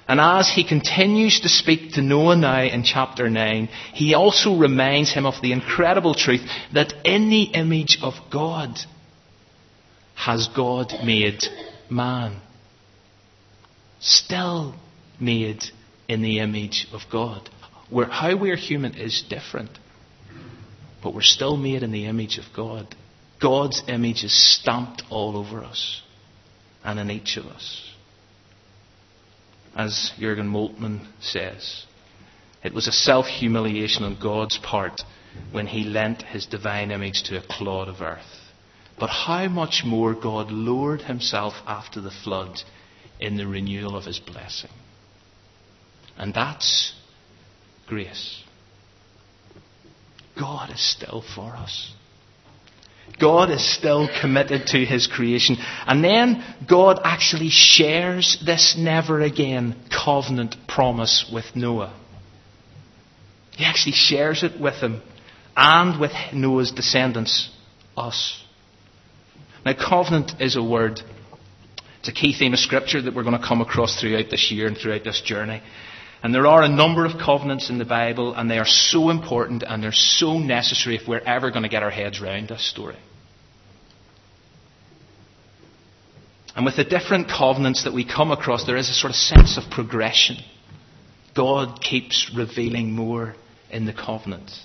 And 0.07 0.19
as 0.19 0.49
he 0.49 0.67
continues 0.67 1.39
to 1.41 1.49
speak 1.49 1.93
to 1.93 2.01
Noah 2.01 2.35
now 2.35 2.63
in 2.63 2.83
chapter 2.83 3.29
9, 3.29 3.69
he 3.93 4.13
also 4.13 4.57
reminds 4.57 5.13
him 5.13 5.25
of 5.25 5.41
the 5.41 5.53
incredible 5.53 6.13
truth 6.13 6.41
that 6.73 6.93
in 7.05 7.29
the 7.29 7.43
image 7.43 7.99
of 8.01 8.15
God 8.29 8.77
has 10.15 10.47
God 10.55 10.93
made 11.03 11.39
man. 11.89 12.41
Still 13.99 14.75
made 15.19 15.63
in 16.07 16.21
the 16.21 16.39
image 16.39 16.87
of 16.91 17.01
God. 17.11 17.49
Where 17.89 18.07
how 18.07 18.37
we're 18.37 18.55
human 18.55 18.95
is 18.95 19.23
different, 19.29 19.71
but 21.01 21.13
we're 21.13 21.21
still 21.21 21.57
made 21.57 21.83
in 21.83 21.91
the 21.91 22.05
image 22.05 22.37
of 22.37 22.45
God. 22.55 22.95
God's 23.41 23.83
image 23.87 24.23
is 24.23 24.33
stamped 24.33 25.03
all 25.09 25.35
over 25.35 25.63
us 25.63 26.01
and 26.83 26.99
in 26.99 27.11
each 27.11 27.37
of 27.37 27.45
us. 27.45 27.89
As 29.75 30.11
Jurgen 30.19 30.47
Moltmann 30.47 31.07
says, 31.19 31.85
it 32.63 32.73
was 32.73 32.87
a 32.87 32.91
self 32.91 33.25
humiliation 33.25 34.03
on 34.03 34.17
God's 34.21 34.57
part 34.57 35.01
when 35.51 35.67
he 35.67 35.83
lent 35.83 36.21
his 36.21 36.45
divine 36.45 36.91
image 36.91 37.23
to 37.23 37.37
a 37.37 37.41
clod 37.41 37.87
of 37.87 38.01
earth. 38.01 38.42
But 38.99 39.09
how 39.09 39.47
much 39.47 39.83
more 39.85 40.13
God 40.13 40.51
lowered 40.51 41.01
himself 41.01 41.53
after 41.65 41.99
the 41.99 42.11
flood 42.11 42.61
in 43.19 43.37
the 43.37 43.47
renewal 43.47 43.95
of 43.95 44.05
his 44.05 44.19
blessing. 44.19 44.69
And 46.17 46.33
that's 46.33 46.93
grace. 47.87 48.43
God 50.37 50.71
is 50.71 50.81
still 50.81 51.23
for 51.35 51.55
us. 51.55 51.93
God 53.19 53.51
is 53.51 53.63
still 53.63 54.09
committed 54.21 54.67
to 54.67 54.85
his 54.85 55.07
creation. 55.07 55.57
And 55.85 56.03
then 56.03 56.43
God 56.67 56.99
actually 57.03 57.49
shares 57.49 58.41
this 58.45 58.75
never 58.77 59.21
again 59.21 59.75
covenant 59.89 60.55
promise 60.67 61.29
with 61.31 61.55
Noah. 61.55 61.93
He 63.51 63.65
actually 63.65 63.93
shares 63.93 64.43
it 64.43 64.59
with 64.59 64.75
him 64.75 65.01
and 65.55 65.99
with 65.99 66.11
Noah's 66.33 66.71
descendants, 66.71 67.49
us. 67.95 68.42
Now, 69.65 69.73
covenant 69.73 70.33
is 70.41 70.55
a 70.55 70.63
word. 70.63 71.01
It's 71.99 72.09
a 72.09 72.13
key 72.13 72.33
theme 72.37 72.53
of 72.53 72.59
Scripture 72.59 73.01
that 73.01 73.15
we're 73.15 73.23
going 73.23 73.39
to 73.39 73.47
come 73.47 73.61
across 73.61 73.99
throughout 73.99 74.29
this 74.29 74.51
year 74.51 74.67
and 74.67 74.77
throughout 74.77 75.03
this 75.03 75.21
journey. 75.21 75.61
And 76.21 76.33
there 76.33 76.47
are 76.47 76.63
a 76.63 76.69
number 76.69 77.05
of 77.05 77.13
covenants 77.17 77.69
in 77.69 77.77
the 77.77 77.85
Bible, 77.85 78.33
and 78.33 78.49
they 78.49 78.57
are 78.57 78.65
so 78.65 79.09
important 79.09 79.63
and 79.63 79.83
they're 79.83 79.91
so 79.91 80.37
necessary 80.37 80.95
if 80.95 81.07
we're 81.07 81.19
ever 81.19 81.51
going 81.51 81.63
to 81.63 81.69
get 81.69 81.83
our 81.83 81.89
heads 81.89 82.21
around 82.21 82.49
this 82.49 82.69
story. 82.69 82.97
And 86.55 86.65
with 86.65 86.75
the 86.75 86.83
different 86.83 87.27
covenants 87.27 87.83
that 87.85 87.93
we 87.93 88.05
come 88.05 88.31
across, 88.31 88.65
there 88.65 88.77
is 88.77 88.89
a 88.89 88.93
sort 88.93 89.11
of 89.11 89.15
sense 89.15 89.57
of 89.57 89.69
progression. 89.71 90.37
God 91.35 91.81
keeps 91.81 92.31
revealing 92.35 92.91
more 92.91 93.35
in 93.71 93.85
the 93.85 93.93
covenants. 93.93 94.63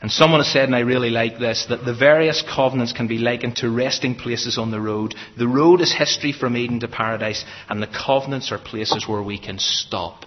And 0.00 0.12
someone 0.12 0.40
has 0.40 0.52
said, 0.52 0.64
and 0.64 0.76
I 0.76 0.80
really 0.80 1.10
like 1.10 1.38
this, 1.38 1.66
that 1.68 1.84
the 1.84 1.94
various 1.94 2.42
covenants 2.42 2.92
can 2.92 3.08
be 3.08 3.18
likened 3.18 3.56
to 3.56 3.70
resting 3.70 4.14
places 4.14 4.56
on 4.56 4.70
the 4.70 4.80
road. 4.80 5.14
The 5.36 5.48
road 5.48 5.80
is 5.80 5.92
history 5.92 6.32
from 6.32 6.56
Eden 6.56 6.80
to 6.80 6.88
paradise, 6.88 7.44
and 7.68 7.82
the 7.82 7.88
covenants 7.88 8.52
are 8.52 8.58
places 8.58 9.08
where 9.08 9.22
we 9.22 9.38
can 9.38 9.58
stop 9.58 10.24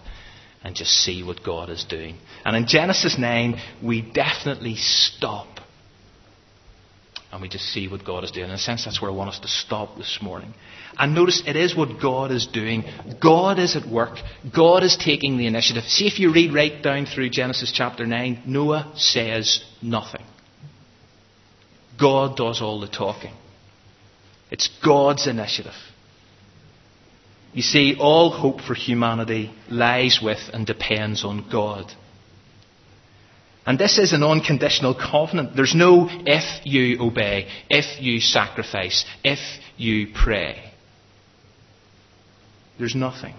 and 0.64 0.76
just 0.76 0.92
see 0.92 1.24
what 1.24 1.44
God 1.44 1.70
is 1.70 1.86
doing. 1.86 2.18
And 2.44 2.56
in 2.56 2.68
Genesis 2.68 3.18
9, 3.18 3.60
we 3.82 4.02
definitely 4.02 4.76
stop 4.76 5.48
and 7.32 7.42
we 7.42 7.48
just 7.48 7.66
see 7.66 7.88
what 7.88 8.04
God 8.04 8.24
is 8.24 8.32
doing. 8.32 8.50
In 8.50 8.52
a 8.52 8.58
sense, 8.58 8.84
that's 8.84 9.02
where 9.02 9.10
I 9.10 9.14
want 9.14 9.30
us 9.30 9.40
to 9.40 9.48
stop 9.48 9.98
this 9.98 10.20
morning. 10.22 10.54
And 10.98 11.16
notice 11.16 11.42
it 11.48 11.56
is 11.56 11.76
what 11.76 12.02
God 12.02 12.32
is 12.32 12.46
doing. 12.46 12.84
God 13.22 13.58
is 13.58 13.76
at 13.78 13.88
work. 13.88 14.18
God 14.54 14.84
is 14.84 14.98
taking 14.98 15.38
the 15.38 15.48
initiative. 15.48 15.84
See 15.86 16.08
if 16.08 16.20
you 16.20 16.34
read 16.34 16.54
right 16.54 16.84
down 16.84 17.06
through 17.06 17.30
Genesis 17.30 17.72
chapter 17.74 18.06
9, 18.06 18.44
Noah 18.46 18.92
says 18.96 19.64
nothing. 19.82 20.26
God 22.00 22.36
does 22.36 22.62
all 22.62 22.82
the 22.82 22.88
talking. 22.88 23.34
It's 24.50 24.70
God's 24.84 25.28
initiative. 25.28 25.74
You 27.54 27.62
see, 27.62 27.96
all 28.00 28.30
hope 28.32 28.62
for 28.62 28.74
humanity 28.74 29.54
lies 29.70 30.20
with 30.22 30.40
and 30.54 30.66
depends 30.66 31.24
on 31.24 31.50
God. 31.50 31.94
And 33.66 33.78
this 33.78 34.00
is 34.00 34.14
an 34.14 34.24
unconditional 34.24 34.96
covenant. 34.96 35.56
There's 35.56 35.76
no 35.76 36.08
if 36.10 36.66
you 36.66 37.00
obey, 37.00 37.48
if 37.70 38.02
you 38.02 38.20
sacrifice, 38.20 39.06
if 39.24 39.40
you 39.78 40.08
pray. 40.14 40.72
There's 42.80 42.96
nothing. 42.96 43.36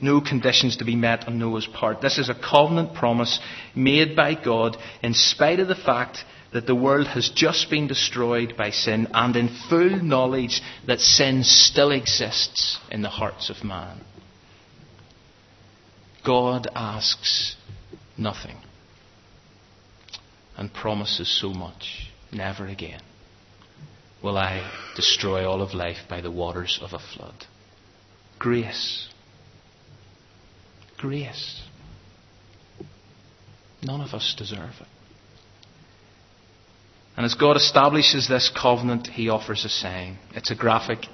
No 0.00 0.20
conditions 0.20 0.78
to 0.78 0.84
be 0.84 0.96
met 0.96 1.28
on 1.28 1.38
Noah's 1.38 1.68
part. 1.68 2.00
This 2.00 2.18
is 2.18 2.28
a 2.28 2.34
covenant 2.34 2.94
promise 2.94 3.38
made 3.76 4.16
by 4.16 4.34
God 4.34 4.76
in 5.00 5.14
spite 5.14 5.60
of 5.60 5.68
the 5.68 5.76
fact 5.76 6.24
that 6.52 6.66
the 6.66 6.74
world 6.74 7.06
has 7.06 7.30
just 7.30 7.70
been 7.70 7.86
destroyed 7.86 8.56
by 8.56 8.70
sin 8.70 9.06
and 9.14 9.36
in 9.36 9.48
full 9.70 9.90
knowledge 10.02 10.60
that 10.88 10.98
sin 10.98 11.44
still 11.44 11.92
exists 11.92 12.78
in 12.90 13.02
the 13.02 13.08
hearts 13.08 13.48
of 13.48 13.62
man. 13.62 14.00
God 16.24 16.66
asks 16.74 17.54
nothing 18.18 18.56
and 20.56 20.72
promises 20.72 21.40
so 21.40 21.50
much. 21.50 22.10
Never 22.32 22.66
again 22.66 23.02
will 24.22 24.38
I 24.38 24.70
destroy 24.94 25.48
all 25.48 25.60
of 25.62 25.74
life 25.74 26.08
by 26.08 26.20
the 26.20 26.30
waters 26.30 26.78
of 26.80 26.92
a 26.92 26.98
flood. 26.98 27.46
Grace. 28.38 29.08
Grace. 30.98 31.62
None 33.82 34.00
of 34.00 34.14
us 34.14 34.34
deserve 34.38 34.74
it. 34.80 34.86
And 37.16 37.26
as 37.26 37.34
God 37.34 37.56
establishes 37.56 38.28
this 38.28 38.50
covenant, 38.50 39.08
He 39.08 39.28
offers 39.28 39.64
a 39.64 39.68
sign. 39.68 40.18
It's 40.34 40.50
a 40.50 40.54
graphic, 40.54 41.06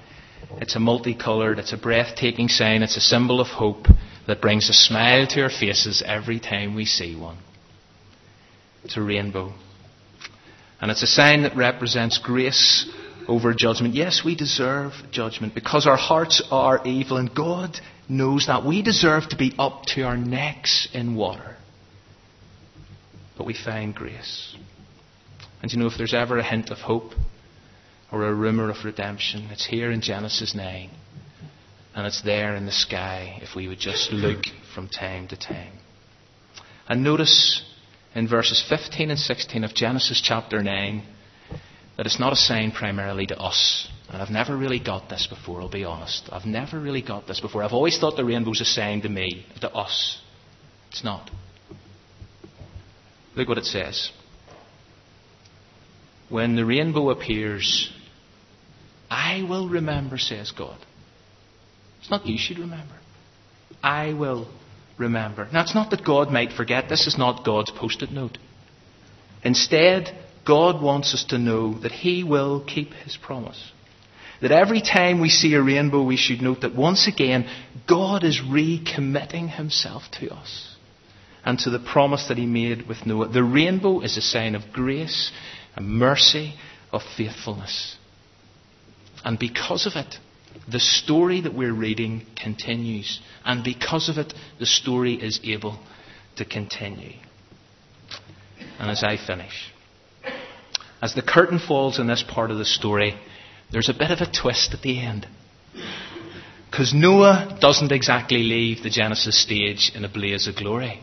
it's 0.58 0.76
a 0.76 0.80
multicolored, 0.80 1.58
it's 1.58 1.72
a 1.72 1.78
breathtaking 1.78 2.48
sign, 2.48 2.82
it's 2.82 2.96
a 2.96 3.00
symbol 3.00 3.40
of 3.40 3.48
hope 3.48 3.86
that 4.26 4.40
brings 4.40 4.68
a 4.68 4.74
smile 4.74 5.26
to 5.28 5.42
our 5.42 5.50
faces 5.50 6.02
every 6.06 6.38
time 6.38 6.74
we 6.74 6.84
see 6.84 7.16
one. 7.16 7.38
A 8.96 9.02
rainbow. 9.02 9.52
And 10.80 10.90
it's 10.90 11.02
a 11.02 11.06
sign 11.06 11.42
that 11.42 11.56
represents 11.56 12.18
grace 12.18 12.90
over 13.26 13.52
judgment. 13.52 13.94
Yes, 13.94 14.22
we 14.24 14.34
deserve 14.34 14.92
judgment 15.10 15.54
because 15.54 15.86
our 15.86 15.96
hearts 15.96 16.42
are 16.50 16.80
evil, 16.86 17.18
and 17.18 17.34
God 17.34 17.78
knows 18.08 18.46
that. 18.46 18.64
We 18.64 18.82
deserve 18.82 19.28
to 19.30 19.36
be 19.36 19.54
up 19.58 19.84
to 19.94 20.02
our 20.02 20.16
necks 20.16 20.88
in 20.94 21.14
water. 21.14 21.56
But 23.36 23.46
we 23.46 23.54
find 23.54 23.94
grace. 23.94 24.56
And 25.62 25.72
you 25.72 25.78
know, 25.78 25.86
if 25.86 25.98
there's 25.98 26.14
ever 26.14 26.38
a 26.38 26.42
hint 26.42 26.70
of 26.70 26.78
hope 26.78 27.12
or 28.10 28.24
a 28.24 28.34
rumour 28.34 28.70
of 28.70 28.84
redemption, 28.84 29.48
it's 29.50 29.66
here 29.66 29.90
in 29.90 30.00
Genesis 30.00 30.54
9. 30.54 30.90
And 31.94 32.06
it's 32.06 32.22
there 32.22 32.54
in 32.54 32.64
the 32.64 32.72
sky 32.72 33.40
if 33.42 33.56
we 33.56 33.68
would 33.68 33.80
just 33.80 34.12
look 34.12 34.44
from 34.74 34.88
time 34.88 35.28
to 35.28 35.36
time. 35.36 35.72
And 36.88 37.02
notice 37.02 37.62
in 38.14 38.28
verses 38.28 38.64
15 38.68 39.10
and 39.10 39.18
16 39.18 39.64
of 39.64 39.74
Genesis 39.74 40.20
chapter 40.22 40.62
9 40.62 41.02
that 41.96 42.06
it's 42.06 42.20
not 42.20 42.32
a 42.32 42.36
sign 42.36 42.70
primarily 42.70 43.26
to 43.26 43.38
us. 43.38 43.88
And 44.10 44.22
I've 44.22 44.30
never 44.30 44.56
really 44.56 44.78
got 44.78 45.08
this 45.08 45.26
before, 45.26 45.60
I'll 45.60 45.68
be 45.68 45.84
honest. 45.84 46.28
I've 46.32 46.46
never 46.46 46.78
really 46.80 47.02
got 47.02 47.26
this 47.26 47.40
before. 47.40 47.62
I've 47.62 47.72
always 47.72 47.98
thought 47.98 48.16
the 48.16 48.24
rainbow's 48.24 48.60
a 48.60 48.64
sign 48.64 49.02
to 49.02 49.08
me, 49.08 49.44
to 49.60 49.70
us. 49.70 50.18
It's 50.90 51.04
not. 51.04 51.30
Look 53.36 53.48
what 53.48 53.58
it 53.58 53.64
says. 53.64 54.10
When 56.28 56.56
the 56.56 56.64
rainbow 56.64 57.10
appears, 57.10 57.92
I 59.10 59.44
will 59.48 59.68
remember, 59.68 60.18
says 60.18 60.52
God. 60.52 60.78
It's 62.00 62.10
not 62.10 62.26
you 62.26 62.38
should 62.38 62.58
remember. 62.58 62.94
I 63.82 64.12
will 64.12 64.48
remember. 64.98 65.48
Now, 65.52 65.62
it's 65.62 65.74
not 65.74 65.90
that 65.90 66.04
God 66.04 66.30
might 66.30 66.52
forget. 66.52 66.88
This 66.88 67.06
is 67.06 67.16
not 67.18 67.44
God's 67.44 67.70
post 67.70 68.02
it 68.02 68.10
note. 68.10 68.38
Instead, 69.42 70.16
God 70.46 70.82
wants 70.82 71.14
us 71.14 71.24
to 71.26 71.38
know 71.38 71.78
that 71.80 71.92
He 71.92 72.24
will 72.24 72.64
keep 72.64 72.92
His 72.92 73.16
promise. 73.16 73.72
That 74.40 74.52
every 74.52 74.80
time 74.80 75.20
we 75.20 75.28
see 75.28 75.54
a 75.54 75.62
rainbow, 75.62 76.02
we 76.02 76.16
should 76.16 76.42
note 76.42 76.60
that 76.60 76.74
once 76.74 77.08
again, 77.08 77.48
God 77.88 78.24
is 78.24 78.40
recommitting 78.40 79.54
Himself 79.54 80.04
to 80.20 80.32
us 80.32 80.76
and 81.44 81.58
to 81.60 81.70
the 81.70 81.78
promise 81.78 82.28
that 82.28 82.38
He 82.38 82.46
made 82.46 82.86
with 82.86 83.06
Noah. 83.06 83.28
The 83.28 83.42
rainbow 83.42 84.00
is 84.00 84.16
a 84.16 84.22
sign 84.22 84.54
of 84.54 84.72
grace 84.72 85.32
a 85.78 85.80
mercy 85.80 86.54
of 86.92 87.02
faithfulness. 87.16 87.96
And 89.24 89.38
because 89.38 89.86
of 89.86 89.92
it, 89.94 90.18
the 90.70 90.80
story 90.80 91.40
that 91.40 91.54
we're 91.54 91.72
reading 91.72 92.26
continues. 92.40 93.20
And 93.44 93.64
because 93.64 94.08
of 94.08 94.18
it, 94.18 94.34
the 94.58 94.66
story 94.66 95.14
is 95.14 95.40
able 95.44 95.78
to 96.36 96.44
continue. 96.44 97.14
And 98.78 98.90
as 98.90 99.02
I 99.02 99.16
finish, 99.16 99.72
as 101.00 101.14
the 101.14 101.22
curtain 101.22 101.58
falls 101.58 101.98
in 101.98 102.06
this 102.06 102.22
part 102.22 102.50
of 102.50 102.58
the 102.58 102.64
story, 102.64 103.18
there's 103.70 103.88
a 103.88 103.94
bit 103.94 104.10
of 104.10 104.20
a 104.20 104.30
twist 104.30 104.74
at 104.74 104.82
the 104.82 105.00
end. 105.00 105.26
Because 106.70 106.92
Noah 106.92 107.56
doesn't 107.60 107.92
exactly 107.92 108.42
leave 108.42 108.82
the 108.82 108.90
Genesis 108.90 109.40
stage 109.40 109.92
in 109.94 110.04
a 110.04 110.08
blaze 110.08 110.46
of 110.46 110.56
glory. 110.56 111.02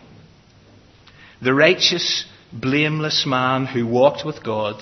The 1.42 1.54
righteous 1.54 2.26
blameless 2.54 3.26
man 3.26 3.66
who 3.66 3.88
walked 3.88 4.26
with 4.26 4.44
God, 4.44 4.82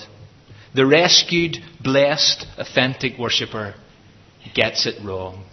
the 0.74 0.86
rescued, 0.86 1.56
blessed, 1.82 2.46
authentic 2.58 3.18
worshipper, 3.18 3.74
gets 4.54 4.86
it 4.86 5.02
wrong. 5.04 5.44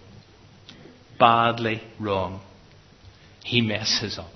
Badly 1.19 1.81
wrong. 1.99 2.41
He 3.43 3.61
messes 3.61 4.17
up. 4.17 4.31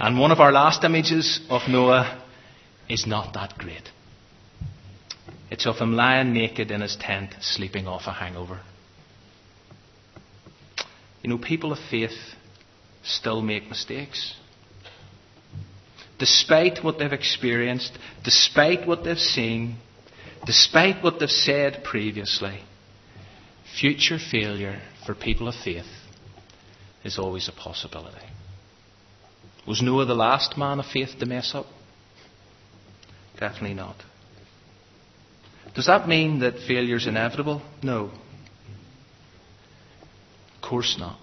And 0.00 0.18
one 0.18 0.30
of 0.30 0.40
our 0.40 0.52
last 0.52 0.84
images 0.84 1.40
of 1.50 1.62
Noah 1.68 2.22
is 2.88 3.06
not 3.06 3.34
that 3.34 3.58
great. 3.58 3.90
It's 5.50 5.66
of 5.66 5.76
him 5.76 5.94
lying 5.94 6.32
naked 6.32 6.70
in 6.70 6.82
his 6.82 6.96
tent, 7.00 7.34
sleeping 7.40 7.86
off 7.86 8.02
a 8.06 8.12
hangover. 8.12 8.60
You 11.22 11.30
know, 11.30 11.38
people 11.38 11.72
of 11.72 11.78
faith 11.90 12.16
still 13.02 13.42
make 13.42 13.68
mistakes 13.68 14.34
despite 16.18 16.82
what 16.82 16.98
they've 16.98 17.12
experienced, 17.12 17.96
despite 18.24 18.86
what 18.86 19.04
they've 19.04 19.18
seen, 19.18 19.76
despite 20.44 21.02
what 21.02 21.20
they've 21.20 21.30
said 21.30 21.84
previously, 21.84 22.60
future 23.80 24.18
failure 24.18 24.80
for 25.06 25.14
people 25.14 25.48
of 25.48 25.54
faith 25.54 25.86
is 27.04 27.18
always 27.18 27.48
a 27.48 27.52
possibility. 27.52 28.26
Was 29.66 29.82
Noah 29.82 30.06
the 30.06 30.14
last 30.14 30.56
man 30.56 30.80
of 30.80 30.86
faith 30.86 31.10
to 31.18 31.26
mess 31.26 31.54
up? 31.54 31.66
Definitely 33.38 33.74
not. 33.74 33.96
Does 35.74 35.86
that 35.86 36.08
mean 36.08 36.40
that 36.40 36.58
failure 36.66 36.96
is 36.96 37.06
inevitable? 37.06 37.62
No. 37.82 38.10
Of 40.56 40.62
course 40.62 40.96
not. 40.98 41.18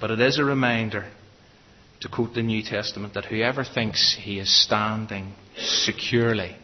But 0.00 0.10
it 0.10 0.20
is 0.20 0.38
a 0.38 0.44
reminder 0.44 1.06
to 2.02 2.08
quote 2.08 2.34
the 2.34 2.42
New 2.42 2.62
Testament, 2.62 3.14
that 3.14 3.26
whoever 3.26 3.64
thinks 3.64 4.18
he 4.20 4.40
is 4.40 4.64
standing 4.64 5.32
securely 5.56 6.56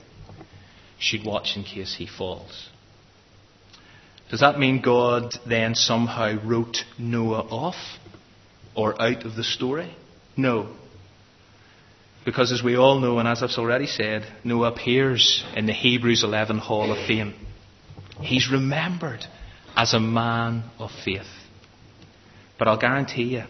should 0.99 1.25
watch 1.25 1.57
in 1.57 1.63
case 1.63 1.95
he 1.97 2.09
falls. 2.09 2.69
Does 4.31 4.41
that 4.41 4.59
mean 4.59 4.83
God 4.83 5.35
then 5.47 5.75
somehow 5.75 6.39
wrote 6.45 6.85
Noah 6.99 7.47
off 7.49 7.99
or 8.75 9.01
out 9.01 9.25
of 9.25 9.37
the 9.37 9.45
story? 9.45 9.95
No. 10.37 10.75
Because 12.25 12.53
as 12.53 12.63
we 12.63 12.77
all 12.77 13.01
know, 13.01 13.19
and 13.19 13.27
as 13.27 13.43
I've 13.43 13.51
already 13.59 13.87
said, 13.87 14.31
Noah 14.45 14.73
appears 14.73 15.43
in 15.57 15.67
the 15.67 15.73
Hebrews 15.73 16.25
11 16.25 16.59
Hall 16.59 16.93
of 16.93 17.07
Fame. 17.07 17.35
He's 18.21 18.51
remembered 18.51 19.25
as 19.75 19.95
a 19.95 20.01
man 20.01 20.65
of 20.79 20.91
faith. 21.05 21.27
But 22.59 22.69
I'll 22.69 22.79
guarantee 22.79 23.35
you, 23.35 23.45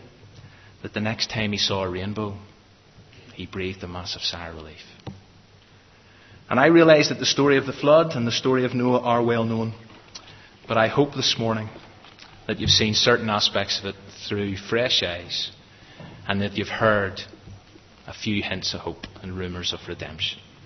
that 0.82 0.94
the 0.94 1.00
next 1.00 1.30
time 1.30 1.50
he 1.52 1.58
saw 1.58 1.82
a 1.82 1.90
rainbow, 1.90 2.36
he 3.34 3.46
breathed 3.46 3.82
a 3.82 3.88
massive 3.88 4.22
sigh 4.22 4.48
of 4.48 4.54
relief. 4.54 4.82
And 6.48 6.60
I 6.60 6.66
realize 6.66 7.08
that 7.08 7.18
the 7.18 7.26
story 7.26 7.56
of 7.56 7.66
the 7.66 7.72
flood 7.72 8.14
and 8.14 8.26
the 8.26 8.32
story 8.32 8.64
of 8.64 8.74
Noah 8.74 9.00
are 9.00 9.22
well 9.22 9.44
known. 9.44 9.74
But 10.68 10.76
I 10.76 10.88
hope 10.88 11.14
this 11.14 11.38
morning 11.38 11.70
that 12.46 12.61
you've 12.61 12.68
seen 12.68 12.92
certain 12.92 13.31
aspects 13.31 13.78
of 13.81 13.87
it 13.87 13.94
through 14.28 14.59
fresh 14.59 15.02
eyes 15.02 15.50
and 16.28 16.42
that 16.42 16.59
you've 16.59 16.68
heard 16.68 17.22
a 18.07 18.12
few 18.12 18.42
hints 18.42 18.74
of 18.74 18.81
hope 18.81 19.07
and 19.22 19.37
rumours 19.37 19.72
of 19.72 19.81
redemption. 19.88 20.40